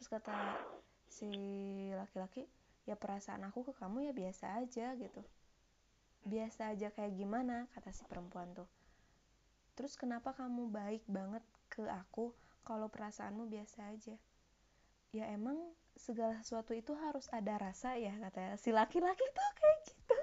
Terus 0.00 0.08
kata 0.08 0.36
si 1.08 1.28
laki-laki 1.92 2.48
ya 2.88 2.94
perasaan 2.94 3.44
aku 3.50 3.66
ke 3.68 3.72
kamu 3.76 4.08
ya 4.08 4.12
biasa 4.16 4.62
aja 4.62 4.96
gitu. 4.96 5.20
Biasa 6.24 6.72
aja 6.72 6.88
kayak 6.90 7.12
gimana? 7.12 7.68
kata 7.76 7.92
si 7.92 8.08
perempuan 8.08 8.56
tuh. 8.56 8.68
Terus 9.76 10.00
kenapa 10.00 10.32
kamu 10.32 10.72
baik 10.72 11.04
banget 11.04 11.44
ke 11.68 11.84
aku 11.84 12.32
kalau 12.64 12.88
perasaanmu 12.88 13.44
biasa 13.52 13.92
aja? 13.92 14.16
Ya 15.12 15.28
emang 15.28 15.60
segala 15.96 16.36
sesuatu 16.44 16.76
itu 16.76 16.92
harus 16.96 17.26
ada 17.32 17.56
rasa 17.56 17.96
ya 17.96 18.12
kata 18.20 18.60
si 18.60 18.70
laki-laki 18.70 19.24
tuh 19.32 19.50
kayak 19.56 19.78
gitu. 19.88 20.16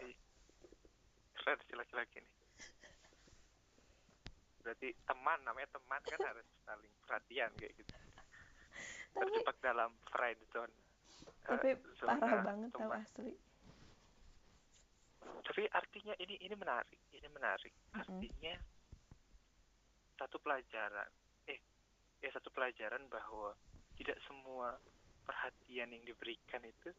Keren 1.37 1.59
si 1.65 1.73
laki-laki 1.73 2.17
nih. 2.21 2.33
Berarti 4.63 4.89
teman 5.03 5.39
namanya 5.43 5.69
teman 5.75 6.01
kan 6.05 6.19
harus 6.31 6.47
saling 6.63 6.93
perhatian 7.03 7.51
kayak 7.59 7.73
gitu. 7.75 7.93
Tapi, 9.13 9.29
terjebak 9.29 9.57
dalam 9.61 9.91
friend 10.09 10.41
zone 10.49 10.73
tapi 11.43 11.75
uh, 11.75 12.17
parah 12.19 12.41
banget 12.43 12.69
tau 12.71 12.91
asli. 12.91 13.35
Tapi 15.43 15.63
artinya 15.75 16.15
ini 16.23 16.39
ini 16.39 16.55
menarik 16.55 16.99
ini 17.11 17.27
menarik. 17.27 17.73
Artinya 17.91 18.55
mm 18.55 18.63
-hmm. 18.63 20.15
satu 20.15 20.39
pelajaran 20.39 21.09
eh 21.51 21.59
ya 22.23 22.29
satu 22.31 22.47
pelajaran 22.55 23.03
bahwa 23.11 23.51
tidak 23.99 24.17
semua 24.23 24.79
perhatian 25.23 25.89
yang 25.91 26.03
diberikan 26.03 26.61
itu 26.63 26.91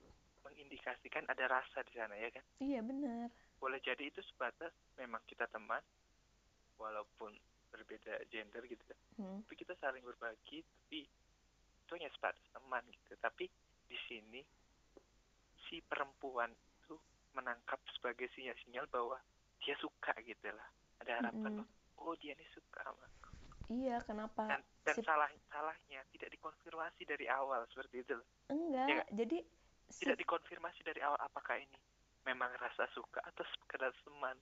mengindikasikan 0.44 1.24
ada 1.28 1.48
rasa 1.48 1.80
di 1.86 1.92
sana 1.96 2.16
ya 2.16 2.28
kan? 2.32 2.44
Iya 2.60 2.80
benar. 2.84 3.28
Boleh 3.56 3.80
jadi 3.80 4.08
itu 4.08 4.20
sebatas 4.32 4.72
memang 5.00 5.24
kita 5.24 5.48
teman 5.48 5.80
walaupun 6.76 7.32
berbeda 7.72 8.22
gender 8.30 8.62
gitu 8.68 8.82
kan. 8.86 8.98
Hmm. 9.14 9.38
tapi 9.46 9.54
kita 9.54 9.78
saling 9.78 10.02
berbagi 10.02 10.66
tapi 10.66 11.06
itu 11.84 11.90
hanya 11.94 12.10
sebatas 12.12 12.44
teman 12.52 12.84
gitu. 12.90 13.12
Tapi 13.18 13.44
di 13.88 13.98
sini 14.08 14.40
si 15.68 15.80
perempuan 15.84 16.52
itu 16.52 16.98
menangkap 17.32 17.80
sebagai 17.94 18.28
sinyal-sinyal 18.36 18.86
bahwa 18.92 19.16
dia 19.64 19.74
suka 19.80 20.12
gitu 20.22 20.48
lah. 20.52 20.68
Ada 21.02 21.24
harapan 21.24 21.62
-hmm. 21.64 22.00
oh 22.04 22.14
dia 22.20 22.36
ini 22.36 22.46
suka 22.52 22.84
sama 22.84 23.06
iya 23.72 23.96
kenapa? 24.04 24.48
Dan, 24.48 24.60
dan 24.84 24.94
si... 24.96 25.02
salah 25.04 25.30
salahnya 25.48 26.00
tidak 26.12 26.32
dikonfirmasi 26.34 27.02
dari 27.08 27.26
awal 27.28 27.64
seperti 27.72 28.04
itu 28.04 28.16
enggak 28.50 28.86
ya, 28.88 29.02
jadi 29.12 29.38
si... 29.88 30.00
tidak 30.04 30.18
dikonfirmasi 30.20 30.80
dari 30.84 31.00
awal 31.04 31.18
apakah 31.20 31.56
ini 31.60 31.78
memang 32.24 32.52
rasa 32.56 32.88
suka 32.96 33.20
atau 33.20 33.44
sekedar 33.44 33.92
teman. 34.04 34.36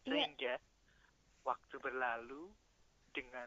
Iya. 0.00 0.16
sehingga 0.16 0.56
yeah. 0.56 1.44
waktu 1.44 1.76
berlalu 1.76 2.48
dengan 3.12 3.44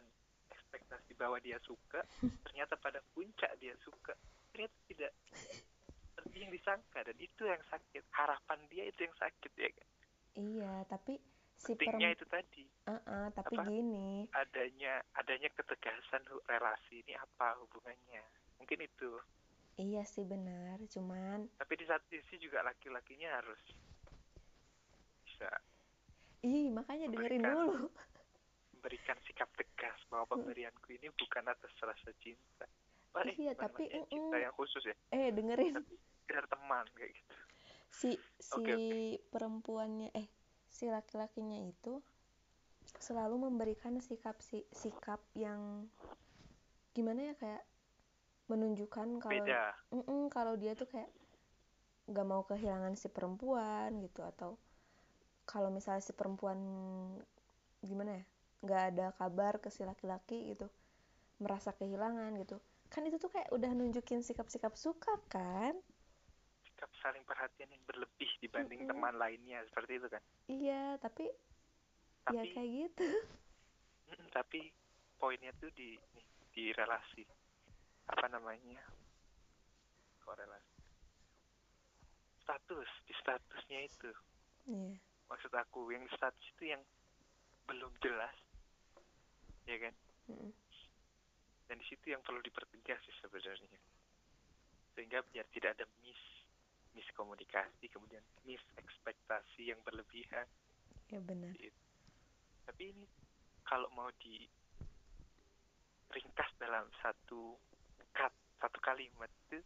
ekspektasi 0.54 1.18
bahwa 1.18 1.42
dia 1.42 1.58
suka 1.66 2.06
ternyata 2.46 2.78
pada 2.78 3.02
puncak 3.10 3.50
dia 3.58 3.74
suka. 3.82 4.14
Ternyata 4.54 4.78
tidak 4.86 5.12
seperti 6.14 6.36
yang 6.46 6.54
disangka 6.54 7.02
dan 7.02 7.16
itu 7.18 7.42
yang 7.42 7.58
sakit. 7.66 8.06
Harapan 8.14 8.58
dia 8.70 8.86
itu 8.86 9.02
yang 9.02 9.16
sakit 9.18 9.52
ya 9.58 9.70
kan 9.74 9.88
iya 10.34 10.82
tapi 10.90 11.18
si 11.56 11.72
pentingnya 11.74 12.12
itu 12.14 12.24
tadi 12.28 12.64
uh 12.86 12.98
-uh, 12.98 13.26
tapi 13.32 13.54
apa, 13.56 13.64
gini 13.70 14.28
adanya 14.34 15.00
adanya 15.16 15.48
ketegasan 15.54 16.22
relasi 16.50 17.00
ini 17.06 17.14
apa 17.16 17.56
hubungannya 17.62 18.22
mungkin 18.58 18.84
itu 18.84 19.18
Iya 19.74 20.06
sih 20.06 20.22
benar, 20.22 20.78
cuman. 20.86 21.50
Tapi 21.58 21.74
di 21.74 21.82
satu 21.82 22.06
sisi 22.06 22.38
juga 22.38 22.62
laki-lakinya 22.62 23.42
harus 23.42 23.58
bisa. 25.26 25.50
Ih, 26.46 26.70
makanya 26.70 27.10
dengerin 27.10 27.42
dulu. 27.42 27.90
Memberikan 28.78 29.18
sikap 29.26 29.50
tegas 29.58 29.98
bahwa 30.06 30.30
pemberianku 30.30 30.94
ini 30.94 31.10
bukan 31.18 31.50
atas 31.50 31.74
rasa 31.82 32.10
cinta. 32.22 32.70
Wah, 33.18 33.26
iya, 33.34 33.54
tapi 33.58 33.90
uh, 33.90 34.06
cinta 34.06 34.36
yang 34.38 34.54
khusus 34.54 34.82
ya. 34.86 34.94
Eh, 35.10 35.34
dengerin. 35.34 35.82
Biar 36.30 36.46
teman 36.46 36.86
kayak 36.94 37.10
gitu. 37.10 37.34
Si 37.90 38.10
si 38.38 38.54
okay, 38.54 38.74
okay. 38.78 39.10
perempuannya 39.30 40.14
eh 40.14 40.26
si 40.74 40.90
laki-lakinya 40.90 41.62
itu 41.62 42.02
selalu 42.98 43.46
memberikan 43.46 43.94
sikap 44.02 44.42
si, 44.42 44.66
sikap 44.74 45.22
yang 45.38 45.86
gimana 46.90 47.30
ya 47.30 47.34
kayak 47.38 47.62
menunjukkan 48.50 49.22
kalau 49.22 49.46
mm 49.94 50.02
-mm, 50.04 50.22
kalau 50.28 50.54
dia 50.58 50.74
tuh 50.74 50.90
kayak 50.90 51.08
nggak 52.10 52.26
mau 52.28 52.42
kehilangan 52.44 52.98
si 52.98 53.08
perempuan 53.08 54.02
gitu 54.02 54.20
atau 54.20 54.58
kalau 55.48 55.72
misalnya 55.72 56.04
si 56.04 56.12
perempuan 56.12 56.58
gimana 57.80 58.20
ya 58.20 58.24
nggak 58.64 58.82
ada 58.92 59.06
kabar 59.16 59.62
ke 59.62 59.72
si 59.72 59.86
laki-laki 59.86 60.52
gitu 60.52 60.68
merasa 61.38 61.72
kehilangan 61.76 62.34
gitu. 62.40 62.56
Kan 62.88 63.04
itu 63.08 63.18
tuh 63.18 63.30
kayak 63.32 63.50
udah 63.50 63.70
nunjukin 63.74 64.22
sikap-sikap 64.22 64.72
suka 64.78 65.18
kan 65.28 65.74
sikap 66.84 67.00
saling 67.00 67.24
perhatian 67.24 67.72
yang 67.72 67.80
berlebih 67.88 68.28
dibanding 68.44 68.84
mm 68.84 68.92
-hmm. 68.92 69.00
teman 69.00 69.14
lainnya 69.16 69.64
seperti 69.72 69.96
itu 69.96 70.08
kan? 70.12 70.22
Iya 70.52 70.82
tapi, 71.00 71.24
ya 71.24 72.28
tapi 72.28 72.36
ya 72.36 72.44
kayak 72.52 72.70
gitu. 72.76 73.08
Tapi 74.36 74.60
poinnya 75.16 75.52
tuh 75.56 75.72
di 75.72 75.96
di 76.52 76.76
relasi. 76.76 77.24
Apa 78.12 78.28
namanya? 78.28 78.84
Korelasi. 80.28 80.76
Status 82.44 82.90
di 83.08 83.14
statusnya 83.16 83.80
itu. 83.88 84.12
Yeah. 84.64 84.96
maksud 85.28 85.52
aku 85.52 85.92
yang 85.92 86.04
status 86.12 86.44
itu 86.56 86.76
yang 86.76 86.84
belum 87.64 87.92
jelas. 88.04 88.36
Ya 89.64 89.80
kan? 89.80 89.94
Mm 90.28 90.36
-hmm. 90.36 90.52
dan 91.64 91.80
di 91.80 91.86
situ 91.88 92.12
yang 92.12 92.20
perlu 92.20 92.44
dipertegas 92.44 93.00
sih 93.08 93.16
sebenarnya. 93.24 93.80
Sehingga 94.92 95.24
biar 95.32 95.48
tidak 95.48 95.80
ada 95.80 95.88
mis 96.04 96.33
miskomunikasi 96.94 97.90
kemudian 97.90 98.22
mis 98.46 98.62
ekspektasi 98.78 99.70
yang 99.74 99.80
berlebihan. 99.82 100.46
Ya 101.12 101.20
benar. 101.20 101.52
Gitu. 101.54 101.76
tapi 102.64 102.96
ini 102.96 103.04
kalau 103.68 103.92
mau 103.92 104.08
di 104.24 104.48
ringkas 106.08 106.48
dalam 106.56 106.88
satu 107.04 107.60
satu 108.64 108.78
kalimat 108.80 109.28
itu 109.28 109.60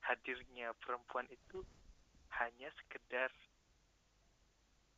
hadirnya 0.00 0.72
perempuan 0.80 1.28
itu 1.28 1.60
hanya 2.40 2.72
sekedar 2.80 3.28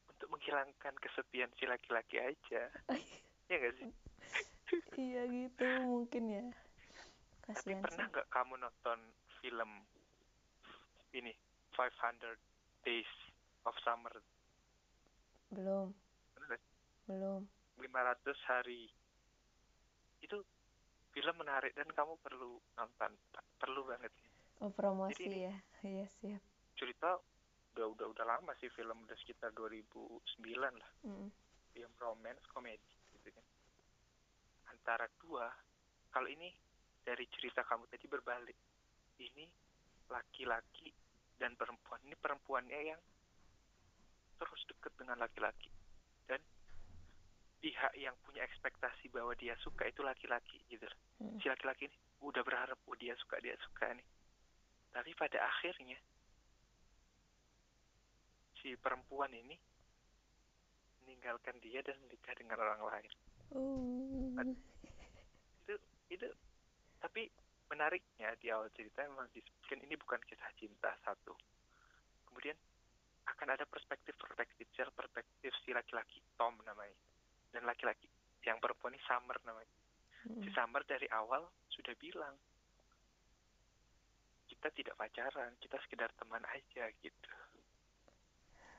untuk 0.07 0.31
menghilangkan 0.31 0.95
kesepian 1.03 1.51
si 1.59 1.67
laki-laki 1.67 2.23
aja. 2.23 2.71
Ya 3.47 3.63
gak 3.63 3.79
sih? 3.79 3.91
Iya 4.99 5.23
gitu 5.31 5.67
mungkin 5.87 6.23
ya. 6.27 6.43
Kasian 7.47 7.79
tapi 7.79 7.87
pernah 7.87 8.11
nggak 8.11 8.27
kamu 8.27 8.55
nonton 8.59 8.99
film 9.39 9.71
ini 11.15 11.31
500 11.77 12.41
Days 12.83 13.13
of 13.69 13.77
Summer. 13.85 14.17
Belum. 15.53 15.93
Belum. 17.07 17.45
500 17.79 18.51
hari. 18.51 18.89
Itu 20.25 20.41
film 21.13 21.37
menarik 21.39 21.77
dan 21.77 21.87
kamu 21.93 22.17
perlu 22.25 22.59
nonton 22.81 23.13
perlu 23.61 23.85
banget. 23.85 24.13
Oh 24.65 24.73
promosi 24.73 25.29
Jadi, 25.29 25.49
ya? 25.49 25.55
Iya 25.85 26.07
siap. 26.19 26.43
Cerita 26.77 27.21
udah 27.77 27.87
udah 27.93 28.07
udah 28.17 28.25
lama 28.25 28.57
sih 28.57 28.73
film 28.73 29.05
udah 29.05 29.17
sekitar 29.21 29.53
2009 29.53 30.01
lah. 30.57 30.93
Mm. 31.05 31.29
film 31.77 31.93
romance 32.01 32.41
komedi 32.57 32.97
gitu 33.13 33.29
kan. 33.29 33.45
Antara 34.73 35.05
dua 35.21 35.53
kalau 36.09 36.25
ini 36.25 36.49
dari 37.05 37.29
cerita 37.29 37.61
kamu 37.69 37.85
tadi 37.93 38.09
berbalik. 38.09 38.57
Ini 39.21 39.45
laki-laki 40.09 41.06
dan 41.37 41.53
perempuan 41.57 42.01
ini 42.05 42.17
perempuannya 42.17 42.81
yang 42.95 43.01
terus 44.37 44.63
deket 44.69 44.93
dengan 44.97 45.17
laki-laki 45.21 45.73
dan 46.29 46.41
pihak 47.61 47.93
yang 47.97 48.13
punya 48.25 48.45
ekspektasi 48.45 49.09
bahwa 49.13 49.33
dia 49.37 49.57
suka 49.61 49.89
itu 49.89 50.05
laki-laki 50.05 50.61
gitu 50.69 50.85
hmm. 51.21 51.41
si 51.41 51.49
laki-laki 51.49 51.89
ini 51.89 51.99
udah 52.25 52.43
berharap 52.45 52.77
oh 52.85 52.97
dia 52.97 53.17
suka 53.21 53.41
dia 53.41 53.57
suka 53.65 53.93
nih 53.93 54.07
tapi 54.93 55.13
pada 55.13 55.45
akhirnya 55.45 55.97
si 58.61 58.73
perempuan 58.81 59.33
ini 59.33 59.57
meninggalkan 61.05 61.57
dia 61.61 61.85
dan 61.85 61.97
menikah 62.05 62.35
dengan 62.37 62.61
orang 62.61 62.81
lain 62.83 63.13
oh. 63.53 64.41
itu 65.65 65.75
itu 66.13 66.29
tapi 67.01 67.29
menariknya 67.67 68.35
di 68.39 68.51
awal 68.51 68.71
cerita 68.75 69.03
memang 69.07 69.27
disebutkan 69.35 69.83
ini 69.83 69.95
bukan 69.99 70.21
kisah 70.27 70.51
cinta 70.59 70.95
satu 71.03 71.35
kemudian 72.31 72.55
akan 73.27 73.49
ada 73.59 73.67
perspektif-perspektif 73.67 74.71
perspektif 74.95 75.51
si 75.67 75.75
laki-laki 75.75 76.23
Tom 76.39 76.55
namanya 76.63 76.95
dan 77.51 77.67
laki-laki 77.67 78.07
yang 78.47 78.63
perempuan 78.63 78.95
ini 78.95 79.03
Summer 79.03 79.39
namanya 79.43 79.77
hmm. 80.31 80.43
si 80.47 80.49
Summer 80.55 80.87
dari 80.87 81.11
awal 81.11 81.43
sudah 81.75 81.95
bilang 81.99 82.35
kita 84.47 84.71
tidak 84.71 84.95
pacaran 84.95 85.53
kita 85.59 85.77
sekedar 85.83 86.11
teman 86.15 86.43
aja 86.55 86.87
gitu 87.03 87.31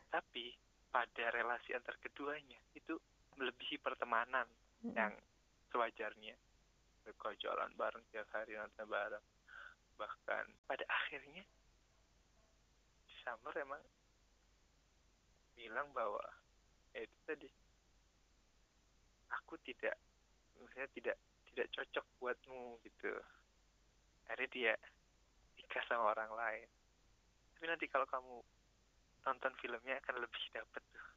tapi 0.08 0.56
pada 0.88 1.26
relasi 1.36 1.76
antar 1.76 2.00
keduanya 2.00 2.58
itu 2.72 2.96
melebihi 3.36 3.78
pertemanan 3.84 4.48
Mm-mm. 4.82 4.96
yang 4.96 5.14
sewajarnya 5.70 6.34
mereka 7.08 7.32
jalan 7.39 7.72
bareng 7.80 8.03
tiap 8.12 8.28
hari 8.36 8.60
nonton 8.60 8.84
bareng. 8.84 9.24
Bahkan 9.95 10.43
pada 10.68 10.84
akhirnya 10.91 11.39
Summer 13.24 13.55
emang 13.64 13.80
bilang 15.55 15.88
bahwa 15.95 16.20
ya 16.91 17.08
itu 17.08 17.18
tadi 17.24 17.47
aku 19.32 19.55
tidak 19.64 19.95
maksudnya 20.60 20.91
tidak 20.91 21.18
tidak 21.47 21.68
cocok 21.72 22.05
buatmu 22.20 22.76
gitu. 22.84 23.16
Akhirnya 24.28 24.51
dia 24.51 24.74
nikah 25.55 25.84
sama 25.88 26.12
orang 26.12 26.32
lain. 26.36 26.68
Tapi 27.55 27.66
nanti 27.72 27.88
kalau 27.88 28.03
kamu 28.12 28.43
nonton 29.24 29.53
filmnya 29.64 29.95
akan 30.03 30.28
lebih 30.28 30.43
dapet 30.60 30.84
tuh 30.91 31.08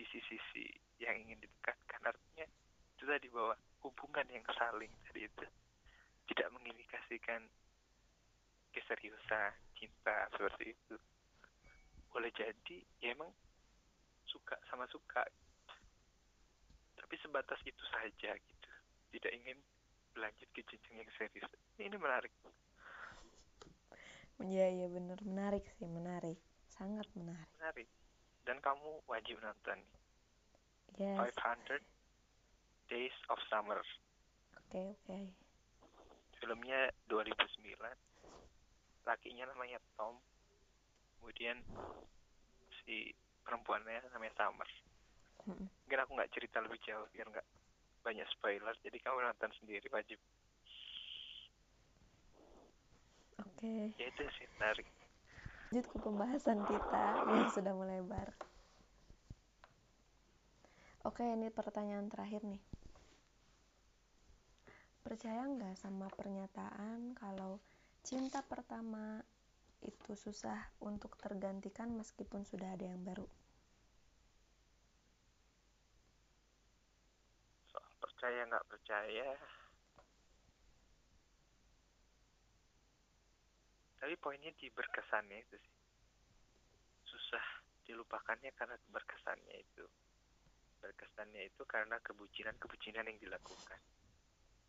sisi-sisi 0.00 0.72
yang 0.96 1.12
ingin 1.28 1.44
didekatkan 1.44 2.00
artinya 2.08 2.48
itu 2.96 3.04
tadi 3.04 3.28
bahwa 3.28 3.54
hubungan 3.84 4.24
yang 4.32 4.44
saling 4.56 4.90
tadi 5.04 5.28
itu 5.28 5.46
tidak 6.32 6.48
mengindikasikan 6.56 7.44
keseriusan 8.72 9.52
cinta 9.76 10.26
seperti 10.32 10.72
itu. 10.72 10.96
Boleh 12.08 12.32
jadi 12.32 12.78
ya 13.04 13.12
emang 13.12 13.28
suka 14.24 14.56
sama 14.72 14.88
suka. 14.88 15.22
Tapi 16.96 17.14
sebatas 17.20 17.60
itu 17.68 17.84
saja 17.92 18.32
gitu. 18.32 18.70
Tidak 19.14 19.32
ingin 19.36 19.60
berlanjut 20.16 20.48
ke 20.56 20.64
jenjang 20.64 21.04
yang 21.04 21.10
serius. 21.20 21.46
Ini 21.76 21.94
menarik. 22.00 22.32
Iya 24.42 24.66
iya 24.66 24.86
bener 24.90 25.20
menarik 25.22 25.62
sih 25.78 25.86
menarik. 25.86 26.40
Sangat 26.72 27.06
menarik. 27.14 27.46
menarik. 27.60 27.88
Dan 28.42 28.58
kamu 28.58 29.04
wajib 29.06 29.38
nonton. 29.44 29.78
Yes. 30.98 31.18
500 31.38 31.93
Days 32.88 33.16
of 33.32 33.38
Summer 33.48 33.80
Oke 34.68 34.80
oke. 34.96 35.18
filmnya 36.40 36.90
2009 37.08 37.78
lakinya 39.04 39.44
namanya 39.48 39.78
Tom 39.96 40.18
kemudian 41.20 41.60
si 42.82 43.12
perempuannya 43.44 44.04
namanya 44.12 44.34
Summer 44.36 44.68
mungkin 45.44 45.98
aku 46.00 46.10
nggak 46.16 46.32
cerita 46.32 46.60
lebih 46.64 46.80
jauh 46.84 47.04
biar 47.12 47.28
nggak 47.28 47.48
banyak 48.04 48.28
spoiler 48.32 48.74
jadi 48.84 48.98
kamu 49.00 49.24
nonton 49.24 49.52
sendiri 49.60 49.86
wajib 49.92 50.20
Oke. 53.40 53.92
ya 53.96 54.06
itu 54.08 54.22
sih 54.36 54.48
menarik 54.56 54.88
Lanjut 55.74 55.90
ke 55.90 55.98
pembahasan 56.06 56.62
kita 56.70 57.06
yang 57.34 57.50
sudah 57.50 57.74
melebar. 57.74 58.30
Oke, 61.02 61.26
ini 61.26 61.50
pertanyaan 61.50 62.06
terakhir 62.06 62.46
nih. 62.46 62.62
Percaya 65.04 65.44
nggak 65.44 65.76
sama 65.76 66.08
pernyataan 66.08 67.12
kalau 67.12 67.60
cinta 68.00 68.40
pertama 68.40 69.20
itu 69.84 70.16
susah 70.16 70.72
untuk 70.80 71.20
tergantikan 71.20 71.92
meskipun 71.92 72.48
sudah 72.48 72.72
ada 72.72 72.88
yang 72.88 73.04
baru? 73.04 73.28
percaya 78.24 78.48
nggak 78.48 78.68
percaya? 78.72 79.28
Tapi 84.00 84.16
poinnya 84.16 84.48
di 84.56 84.72
berkesannya 84.72 85.44
itu 85.44 85.56
sih. 85.60 85.76
Susah 87.04 87.44
dilupakannya 87.84 88.48
karena 88.56 88.80
berkesannya 88.88 89.60
itu. 89.60 89.84
Berkesannya 90.80 91.52
itu 91.52 91.68
karena 91.68 92.00
kebucinan-kebucinan 92.00 93.12
yang 93.12 93.20
dilakukan 93.20 93.80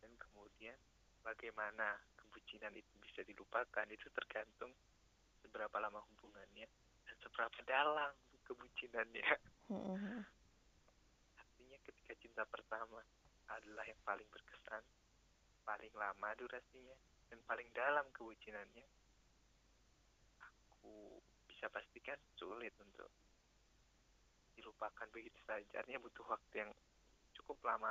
dan 0.06 0.14
kemudian 0.22 0.78
bagaimana 1.26 1.98
kebucinan 2.14 2.70
itu 2.78 2.94
bisa 3.02 3.26
dilupakan 3.26 3.82
itu 3.90 4.06
tergantung 4.14 4.70
seberapa 5.42 5.82
lama 5.82 5.98
hubungannya 6.14 6.70
dan 7.02 7.16
seberapa 7.18 7.58
dalam 7.66 8.14
kebucinannya. 8.46 9.26
Mm-mm. 9.66 10.22
artinya 11.34 11.78
ketika 11.82 12.14
cinta 12.22 12.46
pertama 12.46 13.02
adalah 13.50 13.82
yang 13.82 13.98
paling 14.06 14.30
berkesan 14.30 14.86
paling 15.66 15.90
lama 15.98 16.30
durasinya 16.38 16.94
dan 17.26 17.42
paling 17.50 17.66
dalam 17.74 18.06
kebucinannya 18.14 18.86
aku 20.38 21.18
bisa 21.50 21.66
pastikan 21.66 22.14
sulit 22.38 22.70
untuk 22.78 23.10
dilupakan. 24.54 25.10
Begitu 25.10 25.42
saja 25.42 25.82
artinya 25.82 26.06
butuh 26.06 26.22
waktu 26.30 26.54
yang 26.62 26.70
cukup 27.34 27.58
lama 27.66 27.90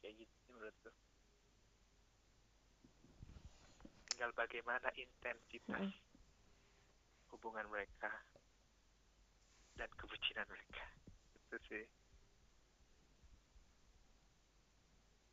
kayak 0.00 0.16
gitu 0.16 0.34
sih 0.44 0.52
menurutku 0.56 0.90
tinggal 4.20 4.36
bagaimana 4.36 4.88
intensitas 5.00 5.80
Mm-mm. 5.80 5.96
hubungan 7.32 7.64
mereka 7.72 8.12
dan 9.80 9.88
kebucinan 9.96 10.44
mereka. 10.44 10.84
Itu 11.40 11.56
sih. 11.72 11.88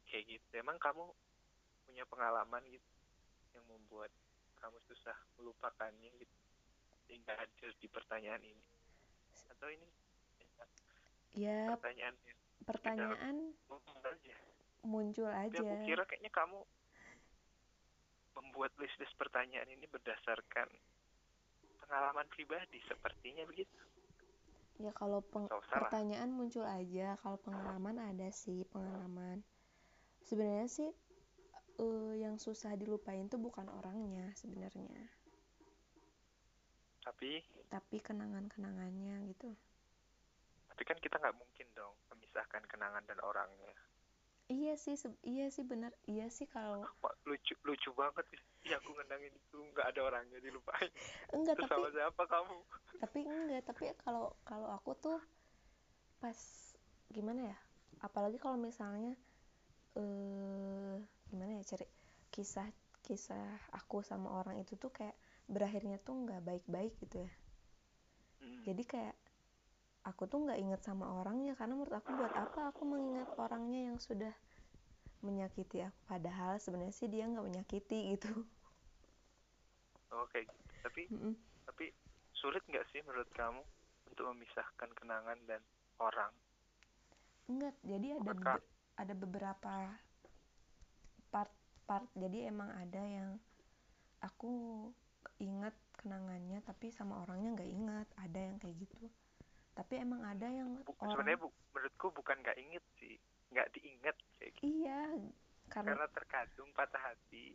Kayak 0.08 0.40
gitu. 0.40 0.52
Emang 0.56 0.80
kamu 0.80 1.04
punya 1.84 2.08
pengalaman 2.08 2.64
gitu 2.72 2.88
yang 3.60 3.68
membuat 3.68 4.08
kamu 4.64 4.80
susah 4.88 5.20
melupakannya 5.36 6.08
gitu? 6.16 6.38
Sehingga 7.12 7.36
hadir 7.36 7.76
di 7.84 7.92
pertanyaan 7.92 8.40
ini? 8.40 8.66
Atau 9.52 9.68
ini? 9.68 9.88
Ya, 11.36 11.76
pertanyaan 11.76 12.16
pertanyaan 12.64 13.52
umum 14.88 15.12
aja 15.12 15.20
muncul 15.20 15.30
tapi 15.36 15.60
aja. 15.60 15.60
aku 15.60 15.76
kira 15.84 16.04
kayaknya 16.08 16.32
kamu 16.32 16.60
membuat 18.40 18.72
list 18.82 18.96
list 19.02 19.16
pertanyaan 19.18 19.68
ini 19.68 19.86
berdasarkan 19.90 20.70
pengalaman 21.82 22.28
pribadi 22.32 22.80
sepertinya 22.88 23.44
begitu 23.46 23.76
Ya 24.86 24.92
kalau 24.94 25.20
peng- 25.34 25.50
pertanyaan 25.74 26.30
muncul 26.38 26.66
aja, 26.80 27.08
kalau 27.22 27.38
pengalaman 27.46 27.98
ada 28.10 28.30
sih 28.30 28.60
pengalaman. 28.74 29.38
Sebenarnya 30.28 30.68
sih 30.70 30.92
eh, 31.84 32.14
yang 32.24 32.36
susah 32.38 32.74
dilupain 32.82 33.26
tuh 33.32 33.40
bukan 33.42 33.68
orangnya 33.80 34.26
sebenarnya, 34.42 35.04
tapi 37.06 37.42
tapi 37.74 37.98
kenangan-kenangannya 38.08 39.16
gitu. 39.34 39.50
tapi 40.70 40.84
kan 40.86 40.98
kita 41.02 41.16
nggak 41.22 41.38
mungkin 41.42 41.68
dong 41.74 41.96
memisahkan 42.14 42.64
kenangan 42.72 43.04
dan 43.10 43.20
orangnya 43.24 43.74
Iya 44.48 44.80
sih, 44.80 44.96
iya 45.28 45.52
sih 45.52 45.68
benar. 45.68 45.92
Iya 46.08 46.32
sih 46.32 46.48
kalau 46.48 46.88
lucu 47.28 47.54
lucu 47.68 47.90
banget 47.92 48.24
sih. 48.32 48.40
Iya 48.72 48.80
aku 48.80 48.96
ngenangin 48.96 49.36
itu. 49.36 49.58
Nggak 49.76 49.88
ada 49.92 50.02
orangnya 50.08 50.40
dilupain. 50.40 50.88
Enggak 51.36 51.60
terus 51.60 51.68
tapi 51.68 51.76
sama 51.76 51.90
siapa 51.92 52.24
kamu? 52.24 52.58
Tapi 53.04 53.20
enggak 53.28 53.62
tapi 53.68 53.84
kalau 54.00 54.32
kalau 54.48 54.72
aku 54.72 54.96
tuh 54.96 55.20
pas 56.24 56.40
gimana 57.12 57.52
ya? 57.52 57.58
Apalagi 58.00 58.40
kalau 58.40 58.56
misalnya 58.56 59.20
eh 60.00 60.96
gimana 61.28 61.60
ya 61.60 61.64
cari 61.68 61.86
kisah 62.32 62.72
kisah 63.04 63.60
aku 63.76 64.00
sama 64.00 64.32
orang 64.32 64.64
itu 64.64 64.80
tuh 64.80 64.96
kayak 64.96 65.16
berakhirnya 65.48 66.00
tuh 66.00 66.16
nggak 66.24 66.44
baik-baik 66.44 66.96
gitu 67.04 67.24
ya. 67.24 67.32
Hmm. 68.38 68.62
jadi 68.64 68.84
kayak 68.86 69.16
aku 70.10 70.24
tuh 70.32 70.40
nggak 70.46 70.60
inget 70.64 70.82
sama 70.88 71.06
orangnya 71.20 71.54
karena 71.60 71.74
menurut 71.78 71.96
aku 72.02 72.10
buat 72.20 72.34
apa 72.46 72.60
aku 72.72 72.82
mengingat 72.92 73.30
orangnya 73.46 73.80
yang 73.92 73.98
sudah 74.08 74.34
menyakiti 75.26 75.78
aku? 75.88 76.00
Padahal 76.12 76.54
sebenarnya 76.64 76.96
sih 77.00 77.10
dia 77.14 77.24
nggak 77.32 77.48
menyakiti 77.50 78.00
gitu. 78.16 78.30
Oh 80.16 80.26
kayak 80.32 80.48
gitu. 80.52 80.72
Tapi 80.84 81.04
Mm-mm. 81.12 81.36
tapi 81.68 81.86
sulit 82.40 82.64
nggak 82.70 82.88
sih 82.92 83.02
menurut 83.08 83.30
kamu 83.40 83.64
untuk 84.10 84.26
memisahkan 84.36 84.90
kenangan 85.00 85.40
dan 85.50 85.62
orang? 86.08 86.34
Enggak 87.52 87.76
jadi 87.84 88.08
ada 88.20 88.32
bebe- 88.40 88.68
ada 89.02 89.14
beberapa 89.24 89.74
part-part 91.34 92.08
jadi 92.24 92.38
emang 92.52 92.70
ada 92.84 93.04
yang 93.18 93.32
aku 94.28 94.52
ingat 95.48 95.76
kenangannya 96.00 96.60
tapi 96.70 96.88
sama 96.98 97.14
orangnya 97.24 97.50
nggak 97.56 97.72
ingat. 97.80 98.08
Ada 98.26 98.40
yang 98.48 98.58
kayak 98.62 98.76
gitu 98.84 98.96
tapi 99.78 99.94
emang 100.06 100.22
ada 100.32 100.48
yang 100.60 100.70
Bu- 100.86 100.98
orang 101.00 101.12
sebenarnya 101.14 101.40
bu, 101.44 101.48
menurutku 101.74 102.08
bukan 102.18 102.38
nggak 102.44 102.58
inget 102.64 102.84
sih. 103.00 103.16
Nggak 103.54 103.68
diinget 103.76 104.18
kayak 104.40 104.52
gitu. 104.58 104.66
Iya 104.66 105.00
karena 105.72 105.92
karena 105.94 106.06
terkadang 106.16 106.70
patah 106.78 107.04
hati. 107.08 107.46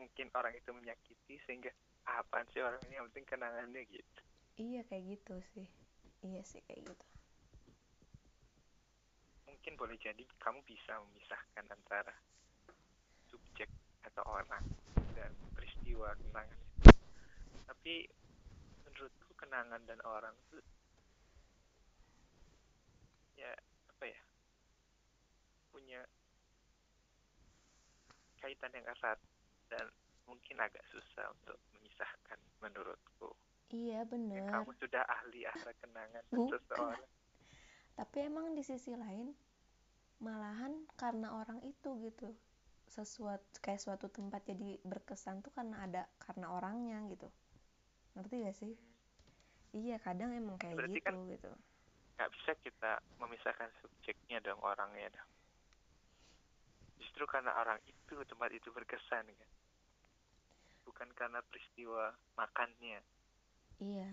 Mungkin 0.00 0.26
orang 0.38 0.54
itu 0.60 0.70
menyakiti 0.78 1.34
sehingga 1.46 1.70
"Ah, 2.08 2.20
apaan 2.22 2.46
sih 2.52 2.60
orang 2.60 2.80
ini? 2.88 2.94
Yang 2.98 3.06
penting 3.12 3.26
kenangannya 3.32 3.82
gitu. 3.88 4.20
Iya 4.62 4.80
kayak 4.88 5.04
gitu 5.12 5.34
sih. 5.52 5.68
Iya 6.26 6.40
sih 6.50 6.60
kayak 6.66 6.82
gitu. 6.88 7.06
Mungkin 9.46 9.72
boleh 9.80 9.96
jadi 9.98 10.22
kamu 10.42 10.60
bisa 10.66 10.92
memisahkan 11.02 11.66
antara 11.70 12.14
subjek 13.30 13.70
atau 14.06 14.24
orang 14.26 14.64
dan 15.16 15.30
peristiwa 15.54 16.08
kenangan 16.22 16.58
itu. 16.58 16.88
Tapi 17.66 17.94
menurutku 18.86 19.32
kenangan 19.40 19.82
dan 19.88 20.00
orang 20.06 20.34
tuh 20.50 20.62
ya 23.36 23.52
apa 23.92 24.04
ya 24.08 24.20
punya 25.86 26.02
kaitan 28.42 28.74
yang 28.74 28.82
erat 28.90 29.22
dan 29.70 29.86
mungkin 30.26 30.58
agak 30.58 30.82
susah 30.90 31.30
untuk 31.30 31.54
memisahkan 31.70 32.34
menurutku. 32.58 33.30
Iya 33.70 34.02
Ya, 34.02 34.10
bener. 34.10 34.50
kamu 34.50 34.74
sudah 34.82 35.06
ahli 35.06 35.46
ahli 35.46 35.70
kenangan 35.78 36.24
seseorang. 36.50 37.06
Tapi 37.94 38.16
emang 38.18 38.50
di 38.58 38.66
sisi 38.66 38.98
lain 38.98 39.30
malahan 40.18 40.74
karena 40.98 41.38
orang 41.38 41.62
itu 41.62 41.94
gitu 42.02 42.34
sesuatu 42.90 43.46
kayak 43.62 43.78
suatu 43.78 44.10
tempat 44.10 44.42
jadi 44.42 44.82
berkesan 44.82 45.46
tuh 45.46 45.54
karena 45.54 45.86
ada 45.86 46.02
karena 46.18 46.50
orangnya 46.50 46.98
gitu. 47.06 47.30
Ngerti 48.18 48.34
gak 48.42 48.56
sih? 48.58 48.74
Iya 49.70 50.02
kadang 50.02 50.34
emang 50.34 50.58
kayak 50.58 50.74
Berarti 50.74 50.98
gitu 50.98 51.06
kan- 51.06 51.30
gitu. 51.30 51.50
Nggak 52.18 52.30
bisa 52.34 52.52
kita 52.58 52.92
memisahkan 53.22 53.70
subjeknya 53.78 54.42
dong 54.42 54.58
orangnya 54.66 55.14
dong. 55.14 55.30
Justru 57.16 57.32
karena 57.32 57.56
orang 57.56 57.80
itu 57.88 58.12
tempat 58.28 58.52
itu 58.52 58.68
berkesan 58.76 59.24
kan. 59.24 59.50
Bukan 60.84 61.08
karena 61.16 61.40
peristiwa 61.48 62.12
makannya. 62.36 63.00
Iya. 63.80 64.12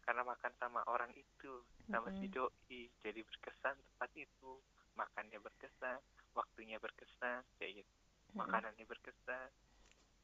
Karena 0.00 0.24
makan 0.24 0.56
sama 0.56 0.80
orang 0.88 1.12
itu, 1.12 1.60
sama 1.92 2.08
si 2.16 2.32
Mm-mm. 2.32 2.32
doi, 2.32 2.88
jadi 3.04 3.20
berkesan 3.20 3.76
tempat 3.76 4.08
itu. 4.16 4.56
Makannya 4.96 5.36
berkesan, 5.36 6.00
waktunya 6.32 6.80
berkesan, 6.80 7.44
kayak 7.60 7.84
gitu. 7.84 7.92
Makanannya 8.40 8.88
berkesan, 8.88 9.52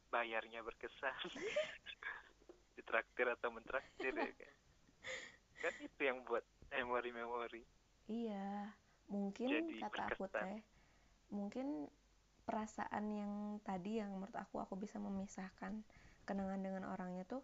bayarnya 0.08 0.64
berkesan. 0.64 1.20
Ditraktir 2.80 3.28
atau 3.28 3.52
mentraktir 3.52 4.16
ya 4.16 4.32
kan. 4.40 4.54
Kan 5.68 5.74
itu 5.84 6.00
yang 6.00 6.24
buat 6.24 6.48
memori-memori. 6.72 7.60
Iya, 8.08 8.72
mungkin 9.12 9.52
Jadi 9.52 9.84
kata 9.84 10.16
aku 10.16 10.24
berkesan. 10.24 10.48
teh, 10.48 10.75
mungkin 11.30 11.90
perasaan 12.46 13.04
yang 13.10 13.32
tadi 13.66 13.98
yang 13.98 14.14
menurut 14.14 14.34
aku 14.38 14.62
aku 14.62 14.78
bisa 14.78 15.02
memisahkan 15.02 15.82
kenangan 16.22 16.62
dengan 16.62 16.86
orangnya 16.86 17.26
tuh 17.26 17.42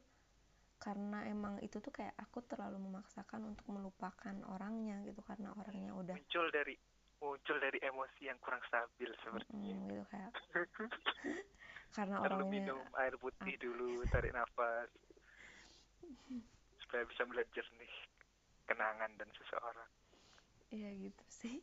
karena 0.83 1.23
emang 1.31 1.63
itu 1.63 1.79
tuh 1.79 1.95
kayak 1.95 2.15
aku 2.19 2.43
terlalu 2.43 2.79
memaksakan 2.83 3.55
untuk 3.55 3.67
melupakan 3.71 4.35
orangnya 4.51 4.99
gitu 5.07 5.23
karena 5.23 5.55
orangnya 5.55 5.95
udah 5.95 6.19
muncul 6.19 6.47
dari 6.51 6.75
muncul 7.23 7.57
dari 7.63 7.79
emosi 7.79 8.27
yang 8.27 8.39
kurang 8.43 8.59
stabil 8.67 9.11
sepertinya. 9.23 9.79
mm, 9.79 9.87
gitu 9.87 10.05
kayak 10.11 10.33
karena 11.97 12.17
Perlu 12.19 12.43
orangnya 12.43 12.51
minum 12.51 12.83
air 12.99 13.15
putih 13.15 13.55
dulu, 13.63 14.03
tarik 14.11 14.35
nafas 14.35 14.91
supaya 16.83 17.07
bisa 17.07 17.23
melihat 17.31 17.49
jernih 17.55 17.95
kenangan 18.67 19.11
dan 19.15 19.29
seseorang. 19.39 19.91
iya 20.75 20.91
gitu 20.99 21.25
sih. 21.31 21.63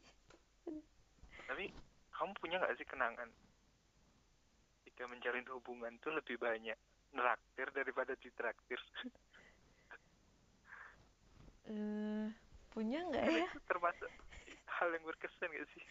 Tapi 1.43 1.65
kamu 2.19 2.35
punya 2.35 2.59
nggak 2.59 2.75
sih 2.75 2.83
kenangan 2.83 3.31
jika 4.83 5.07
menjalin 5.07 5.47
hubungan 5.55 5.95
tuh 6.03 6.11
lebih 6.11 6.35
banyak 6.35 6.75
neraktir 7.15 7.67
daripada 7.71 8.13
ditraktir? 8.19 8.79
Eh, 11.69 12.25
punya 12.73 13.05
nggak 13.05 13.29
ya? 13.29 13.45
termasuk 13.69 14.09
hal 14.65 14.89
yang 14.89 15.05
berkesan 15.05 15.53
gak 15.53 15.69
sih? 15.69 15.83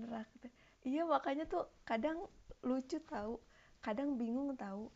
Neraktir. 0.00 0.48
Iya 0.88 1.04
makanya 1.04 1.44
tuh 1.44 1.68
kadang 1.84 2.24
lucu 2.64 2.96
tahu, 3.04 3.36
kadang 3.84 4.16
bingung 4.16 4.56
tahu. 4.56 4.88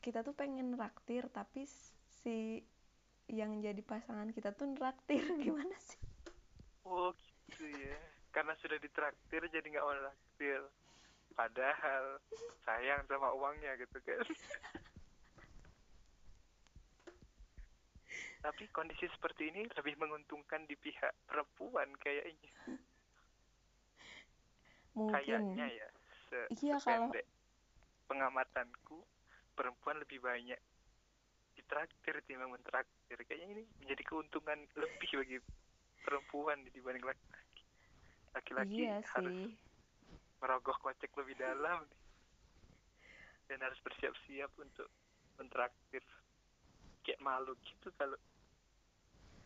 Kita 0.00 0.24
tuh 0.24 0.32
pengen 0.32 0.72
neraktir 0.72 1.28
tapi 1.28 1.68
si 1.68 2.64
yang 3.28 3.60
jadi 3.60 3.84
pasangan 3.84 4.32
kita 4.32 4.56
tuh 4.56 4.64
neraktir 4.72 5.20
gimana 5.44 5.76
sih? 5.76 6.00
Oh 6.88 7.12
gitu 7.12 7.68
ya. 7.68 8.15
Karena 8.36 8.52
sudah 8.60 8.76
ditraktir 8.76 9.48
jadi 9.48 9.64
nggak 9.64 9.80
mau 9.80 9.96
traktir. 9.96 10.60
Padahal 11.32 12.20
sayang 12.68 13.00
sama 13.08 13.32
uangnya 13.32 13.80
gitu 13.80 13.96
kan. 14.04 14.20
Tapi 18.44 18.68
kondisi 18.70 19.08
seperti 19.08 19.48
ini 19.48 19.64
lebih 19.72 19.96
menguntungkan 19.96 20.68
di 20.68 20.76
pihak 20.76 21.16
perempuan 21.24 21.88
kayaknya. 21.96 22.52
Mungkin. 24.92 25.16
Kayaknya 25.16 25.66
ya. 25.72 25.88
Se 26.28 26.38
Iya, 26.60 26.76
kalau- 26.78 27.16
pengamatanku 28.06 29.00
perempuan 29.56 29.96
lebih 29.98 30.20
banyak 30.20 30.60
ditraktir 31.56 32.20
timbang 32.28 32.52
mentraktir. 32.52 33.16
Kayaknya 33.24 33.48
ini 33.58 33.64
menjadi 33.80 34.02
keuntungan 34.04 34.60
lebih 34.76 35.10
bagi 35.24 35.38
perempuan 36.04 36.60
dibanding 36.70 37.02
laki-laki. 37.02 37.45
Laki-laki 38.36 38.84
Iya 38.84 39.00
harus 39.16 39.32
sih. 39.40 39.56
merogoh 40.40 40.76
kocek 40.78 41.08
lebih 41.16 41.36
dalam 41.40 41.80
dan 43.48 43.58
harus 43.62 43.80
bersiap-siap 43.80 44.52
untuk 44.60 44.88
mentraktir 45.38 46.04
kayak 47.00 47.22
malu 47.22 47.56
gitu 47.64 47.88
kalau 47.94 48.18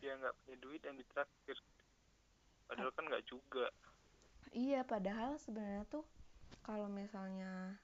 dia 0.00 0.16
nggak 0.16 0.34
punya 0.42 0.56
duit 0.58 0.80
dan 0.82 0.96
ditraktir 0.96 1.56
padahal 2.66 2.90
kan 2.90 3.04
nggak 3.06 3.24
juga 3.28 3.68
Iya, 4.50 4.82
padahal 4.82 5.38
sebenarnya 5.38 5.86
tuh 5.86 6.02
kalau 6.66 6.90
misalnya 6.90 7.78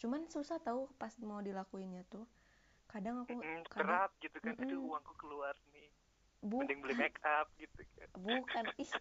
cuman 0.00 0.28
susah 0.28 0.58
tahu 0.60 0.90
pas 1.00 1.14
mau 1.24 1.40
dilakuinnya 1.40 2.04
tuh. 2.12 2.26
Kadang 2.92 3.24
aku 3.24 3.40
Mm, 3.40 3.64
kadang 3.72 3.88
berat 3.88 4.10
gitu 4.20 4.36
kan 4.44 4.54
aduh 4.60 4.76
Mm-mm. 4.76 4.92
uangku 4.92 5.14
keluar 5.16 5.54
nih 5.72 5.88
bu, 6.42 6.58
mending 6.60 6.78
beli 6.84 6.94
make 6.94 7.16
up 7.24 7.48
gitu 7.56 7.80
kan 7.96 8.10
bukan 8.18 8.66
ih. 8.84 8.92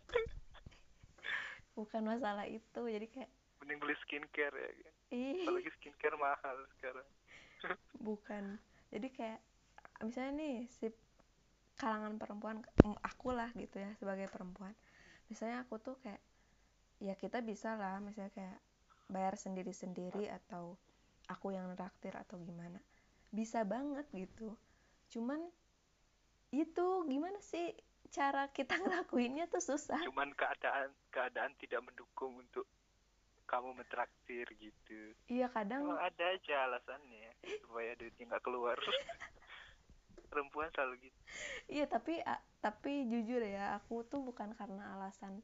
Bukan 1.76 2.03
masalah 2.03 2.45
itu. 2.47 2.82
Jadi 2.86 3.07
kayak 3.07 3.32
mending 3.61 3.78
beli 3.78 3.95
skincare 4.01 4.57
ya 4.57 4.72
kan 4.74 4.95
ih, 5.13 5.45
apalagi 5.45 5.69
skincare 5.78 6.17
mahal 6.17 6.57
sekarang 6.78 7.07
bukan. 8.09 8.57
Jadi 8.89 9.07
kayak 9.13 9.39
misalnya 10.01 10.34
nih 10.41 10.55
si 10.67 10.89
kalangan 11.78 12.17
perempuan 12.17 12.57
aku 13.05 13.30
lah 13.32 13.53
gitu 13.53 13.78
ya 13.78 13.93
sebagai 14.01 14.28
perempuan. 14.34 14.74
Misalnya 15.30 15.63
aku 15.63 15.78
tuh 15.78 15.95
kayak 16.01 16.19
ya 17.01 17.13
kita 17.13 17.45
bisa 17.45 17.78
lah 17.78 18.01
misalnya 18.01 18.34
kayak 18.34 18.59
bayar 19.11 19.38
sendiri-sendiri 19.38 20.30
atau 20.30 20.76
aku 21.30 21.53
yang 21.53 21.69
neraktir 21.69 22.17
atau 22.17 22.41
gimana. 22.41 22.82
Bisa 23.30 23.61
banget 23.61 24.09
gitu. 24.11 24.57
Cuman 25.13 25.39
itu 26.51 26.88
gimana 27.07 27.39
sih 27.39 27.72
cara 28.12 28.51
kita 28.51 28.76
ngelakuinnya 28.84 29.47
tuh 29.47 29.64
susah. 29.64 29.99
cuman 30.12 30.36
keadaan 30.36 30.91
keadaan 31.09 31.55
tidak 31.57 31.82
mendukung 31.82 32.36
untuk 32.38 32.68
kamu 33.51 33.76
mentraktir 33.76 34.47
gitu. 34.55 35.12
Iya 35.28 35.51
kadang 35.51 35.84
Emang 35.84 35.99
ada 35.99 36.26
aja 36.32 36.72
alasannya 36.72 37.36
supaya 37.59 37.91
duitnya 37.99 38.32
nggak 38.32 38.43
keluar. 38.47 38.80
Perempuan 40.32 40.72
selalu 40.72 41.12
gitu. 41.12 41.20
Iya 41.68 41.86
tapi 41.91 42.24
a- 42.24 42.39
tapi 42.64 43.12
jujur 43.12 43.43
ya 43.43 43.76
aku 43.76 44.07
tuh 44.07 44.24
bukan 44.24 44.55
karena 44.55 44.95
alasan 44.95 45.43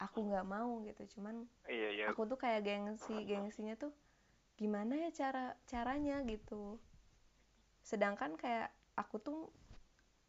aku 0.00 0.24
nggak 0.24 0.48
mau 0.48 0.80
gitu. 0.88 1.04
Cuman 1.20 1.44
iya 1.68 1.92
iya. 1.92 2.04
aku 2.08 2.24
tuh 2.24 2.40
kayak 2.40 2.64
gengsi 2.64 3.12
gengsinya 3.28 3.76
tuh 3.76 3.92
gimana 4.56 4.96
ya 4.96 5.12
cara 5.12 5.52
caranya 5.68 6.24
gitu. 6.24 6.80
Sedangkan 7.84 8.40
kayak 8.40 8.72
aku 8.96 9.20
tuh 9.20 9.52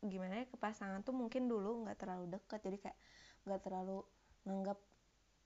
gimana 0.10 0.43
ya 0.43 0.45
ke 0.49 0.58
pasangan 0.58 1.01
tuh 1.01 1.16
mungkin 1.16 1.47
dulu 1.49 1.86
nggak 1.86 1.97
terlalu 1.99 2.26
deket 2.32 2.60
jadi 2.62 2.78
kayak 2.89 2.97
nggak 3.45 3.62
terlalu 3.62 4.01
nganggap 4.45 4.80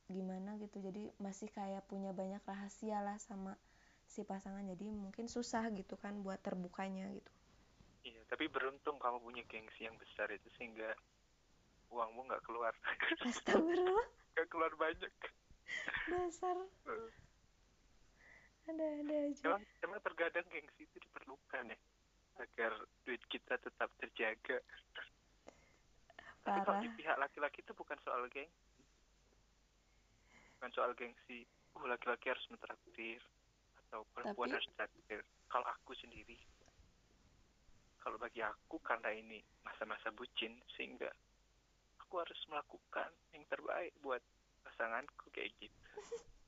gimana 0.10 0.58
gitu. 0.58 0.82
Jadi 0.82 1.14
masih 1.22 1.48
kayak 1.54 1.86
punya 1.86 2.12
banyak 2.12 2.42
rahasia 2.44 3.00
lah 3.00 3.16
sama 3.22 3.56
si 4.10 4.26
pasangan 4.26 4.66
jadi 4.66 4.90
mungkin 4.90 5.30
susah 5.30 5.70
gitu 5.78 5.94
kan 6.02 6.26
buat 6.26 6.42
terbukanya 6.42 7.06
gitu. 7.14 7.32
Iya, 8.10 8.26
tapi 8.26 8.50
beruntung 8.50 8.98
kamu 8.98 9.22
punya 9.22 9.44
gengsi 9.46 9.86
yang 9.86 9.94
besar 10.02 10.32
itu 10.34 10.50
sehingga 10.58 10.98
uangmu 11.94 12.26
nggak 12.26 12.44
keluar, 12.48 12.74
astagfirullah. 13.30 14.08
Nggak 14.34 14.48
keluar 14.50 14.72
banyak. 14.80 15.14
dasar. 16.10 16.58
Ada-ada 18.66 19.16
aja. 19.30 19.46
Emang, 19.46 19.64
emang 19.86 20.00
terkadang 20.02 20.46
gengsi 20.50 20.90
itu 20.90 20.98
diperlukan 21.02 21.70
ya, 21.70 21.78
agar 22.40 22.72
duit 23.04 23.22
kita 23.28 23.60
tetap 23.60 23.92
terjaga. 24.00 24.58
Tapi 26.40 26.60
kalau 26.64 26.80
parah 26.80 26.82
di 26.82 26.90
pihak 26.96 27.18
laki-laki 27.20 27.60
itu 27.62 27.74
bukan 27.76 28.00
soal 28.02 28.26
gengsi, 28.32 28.50
bukan 30.58 30.72
soal 30.72 30.92
gengsi. 30.96 31.44
Uh, 31.78 31.86
laki-laki 31.86 32.34
harus 32.34 32.46
mentraktir 32.50 33.22
atau 33.88 34.04
perempuan 34.16 34.50
Tapi- 34.50 34.56
harus 34.58 34.70
traktir. 34.76 35.22
Kalau 35.50 35.68
aku 35.68 35.92
sendiri, 36.00 36.38
kalau 38.02 38.18
bagi 38.18 38.42
aku 38.42 38.80
karena 38.82 39.14
ini 39.14 39.44
masa-masa 39.62 40.10
bucin 40.16 40.58
sehingga 40.76 41.10
aku 42.02 42.22
harus 42.22 42.40
melakukan 42.50 43.12
yang 43.36 43.46
terbaik 43.46 43.94
buat 44.02 44.22
pasanganku 44.66 45.30
kayak 45.30 45.54
gitu. 45.62 45.80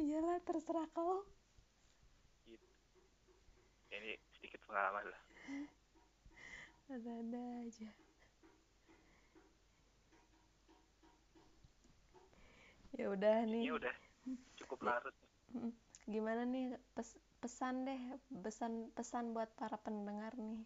iyalah 0.00 0.40
terserah 0.48 0.88
kau 0.96 1.26
gitu. 2.48 2.68
Ini 3.92 4.14
pengalaman 4.70 5.04
lah. 5.10 5.22
ada-ada 6.90 7.42
aja. 7.66 7.90
Ya 12.94 13.06
udah 13.10 13.36
nih. 13.50 13.66
ini 13.66 13.74
udah 13.74 13.94
cukup 14.58 14.86
larut. 14.86 15.14
Mm, 15.54 15.74
gimana 16.06 16.42
nih 16.46 16.74
pes- 16.94 17.18
pesan 17.42 17.86
deh 17.86 17.98
pesan 18.42 18.94
pesan 18.94 19.34
buat 19.34 19.50
para 19.58 19.74
pendengar 19.78 20.34
nih 20.38 20.62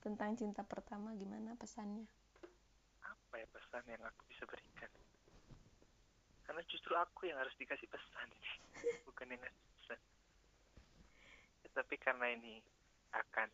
tentang 0.00 0.36
cinta 0.36 0.64
pertama 0.64 1.12
gimana 1.16 1.56
pesannya? 1.60 2.08
Apa 3.04 3.34
ya 3.40 3.46
pesan 3.52 3.84
yang 3.88 4.00
aku 4.04 4.22
bisa 4.28 4.44
berikan? 4.48 4.88
Karena 6.44 6.62
justru 6.68 6.92
aku 6.96 7.28
yang 7.28 7.40
harus 7.40 7.52
dikasih 7.56 7.88
pesan 7.88 8.28
bukan 9.08 9.32
yang 9.32 9.40
ngasih 9.40 9.64
pesan. 9.80 10.00
Ya, 11.64 11.68
tapi 11.72 11.96
karena 11.96 12.32
ini 12.36 12.60
akan 13.14 13.48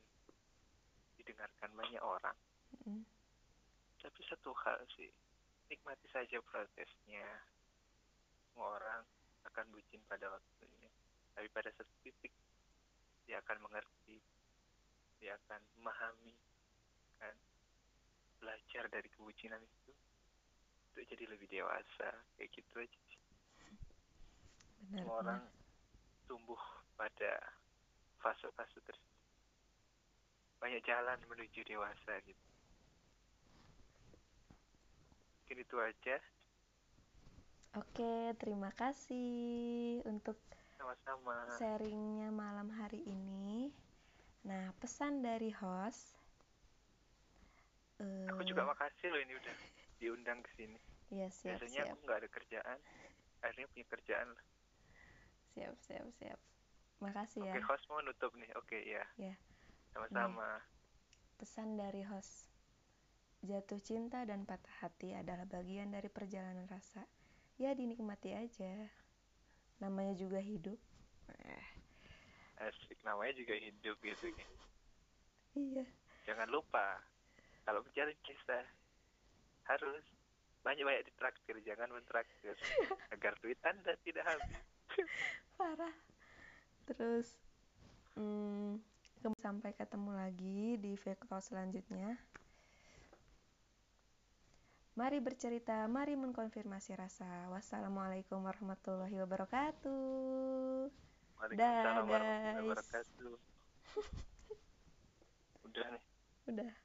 didengarkan 1.21 1.71
banyak 1.77 2.03
orang. 2.03 2.37
Mm, 2.87 3.05
tapi 4.03 4.21
satu 4.27 4.51
hal 4.67 4.83
sih 4.99 5.11
nikmati 5.71 6.07
saja 6.11 6.43
prosesnya. 6.45 7.27
Semua 8.51 8.77
orang 8.77 9.03
akan 9.49 9.65
bucin 9.73 10.03
pada 10.11 10.29
waktunya. 10.29 10.91
Tapi 11.33 11.49
pada 11.49 11.73
satu 11.73 11.93
titik 12.05 12.33
dia 13.25 13.41
akan 13.41 13.65
mengerti 13.65 14.21
dia 15.23 15.39
akan 15.47 15.63
memahami 15.79 16.35
kan? 17.23 17.37
Belajar 18.43 18.91
dari 18.91 19.09
kebucinan 19.15 19.63
itu 19.63 19.93
untuk 20.93 21.05
jadi 21.09 21.25
lebih 21.31 21.47
dewasa. 21.49 22.11
Kayak 22.37 22.51
gitu 22.59 22.75
aja 22.83 23.01
sih. 23.09 23.21
benar 24.83 25.07
semua 25.07 25.17
orang 25.23 25.43
tumbuh 26.27 26.59
pada 26.99 27.33
fase-fase 28.21 28.79
tersebut 28.83 29.12
banyak 30.63 30.79
jalan 30.87 31.19
menuju 31.27 31.61
dewasa 31.67 32.23
gitu. 32.23 32.45
Mungkin 35.43 35.57
itu 35.59 35.77
aja. 35.83 36.17
Oke 37.75 38.31
terima 38.39 38.71
kasih 38.71 39.99
untuk 40.07 40.39
sama-sama. 40.79 41.35
sharingnya 41.59 42.31
malam 42.31 42.71
hari 42.79 43.03
ini. 43.03 43.75
Nah 44.47 44.71
pesan 44.79 45.27
dari 45.27 45.51
host 45.51 46.15
eh, 47.99 48.31
aku 48.31 48.47
juga 48.47 48.63
makasih 48.63 49.11
loh 49.11 49.19
ini 49.19 49.35
udah 49.35 49.57
diundang 49.99 50.39
ke 50.47 50.51
sini. 50.55 50.79
Ya 51.11 51.27
siap 51.27 51.59
biasanya 51.59 51.91
siap. 51.91 51.91
aku 51.91 51.99
nggak 52.07 52.21
ada 52.23 52.31
kerjaan. 52.31 52.79
Akhirnya 53.43 53.67
punya 53.75 53.87
kerjaan 53.91 54.29
lah. 54.31 54.45
Siap 55.59 55.75
siap 55.83 56.07
siap. 56.23 56.39
Makasih 57.03 57.43
oke 57.43 57.51
ya. 57.51 57.67
host 57.67 57.85
mau 57.91 57.99
nutup 58.07 58.31
nih. 58.39 58.51
Oke 58.55 58.79
ya 58.87 59.03
Ya. 59.19 59.35
Sama-sama 59.93 60.61
Pesan 61.37 61.75
dari 61.75 62.07
host. 62.07 62.49
Jatuh 63.43 63.83
cinta 63.83 64.23
dan 64.23 64.47
patah 64.47 64.87
hati 64.87 65.11
adalah 65.11 65.43
bagian 65.43 65.91
dari 65.91 66.07
perjalanan 66.07 66.71
rasa. 66.71 67.03
Ya 67.59 67.75
dinikmati 67.75 68.31
aja. 68.31 68.87
Namanya 69.83 70.15
juga 70.15 70.39
hidup. 70.39 70.79
Eh, 71.27 71.65
asik 72.63 72.99
namanya 73.03 73.35
juga 73.35 73.55
hidup 73.59 73.97
gitu 74.03 74.31
kan 74.39 74.51
iya. 75.59 75.85
jangan 76.29 76.49
lupa 76.51 77.03
kalau 77.67 77.83
menjalin 77.83 78.15
kisah 78.23 78.63
harus 79.67 80.03
banyak-banyak 80.63 81.07
ditraktir 81.11 81.59
jangan 81.67 81.91
mentraktir 81.91 82.55
agar 83.15 83.35
duit 83.43 83.59
anda 83.67 83.95
tidak 84.07 84.27
habis 84.27 84.55
Parah. 85.57 85.95
Terus 86.85 87.33
hmm, 88.13 88.77
sampai 89.39 89.71
ketemu 89.79 90.11
lagi 90.19 90.75
di 90.83 90.99
vektor 90.99 91.39
selanjutnya. 91.39 92.19
Mari 94.99 95.23
bercerita, 95.23 95.87
mari 95.89 96.19
mengkonfirmasi 96.19 96.99
rasa. 96.99 97.49
Wassalamualaikum 97.49 98.43
warahmatullahi 98.43 99.15
wabarakatuh. 99.23 100.91
Waalaikumsalam 101.39 102.05
warahmatullahi 102.11 102.85
guys. 102.91 103.09
udah 105.67 105.87
nih 105.95 106.05
Udah. 106.51 106.82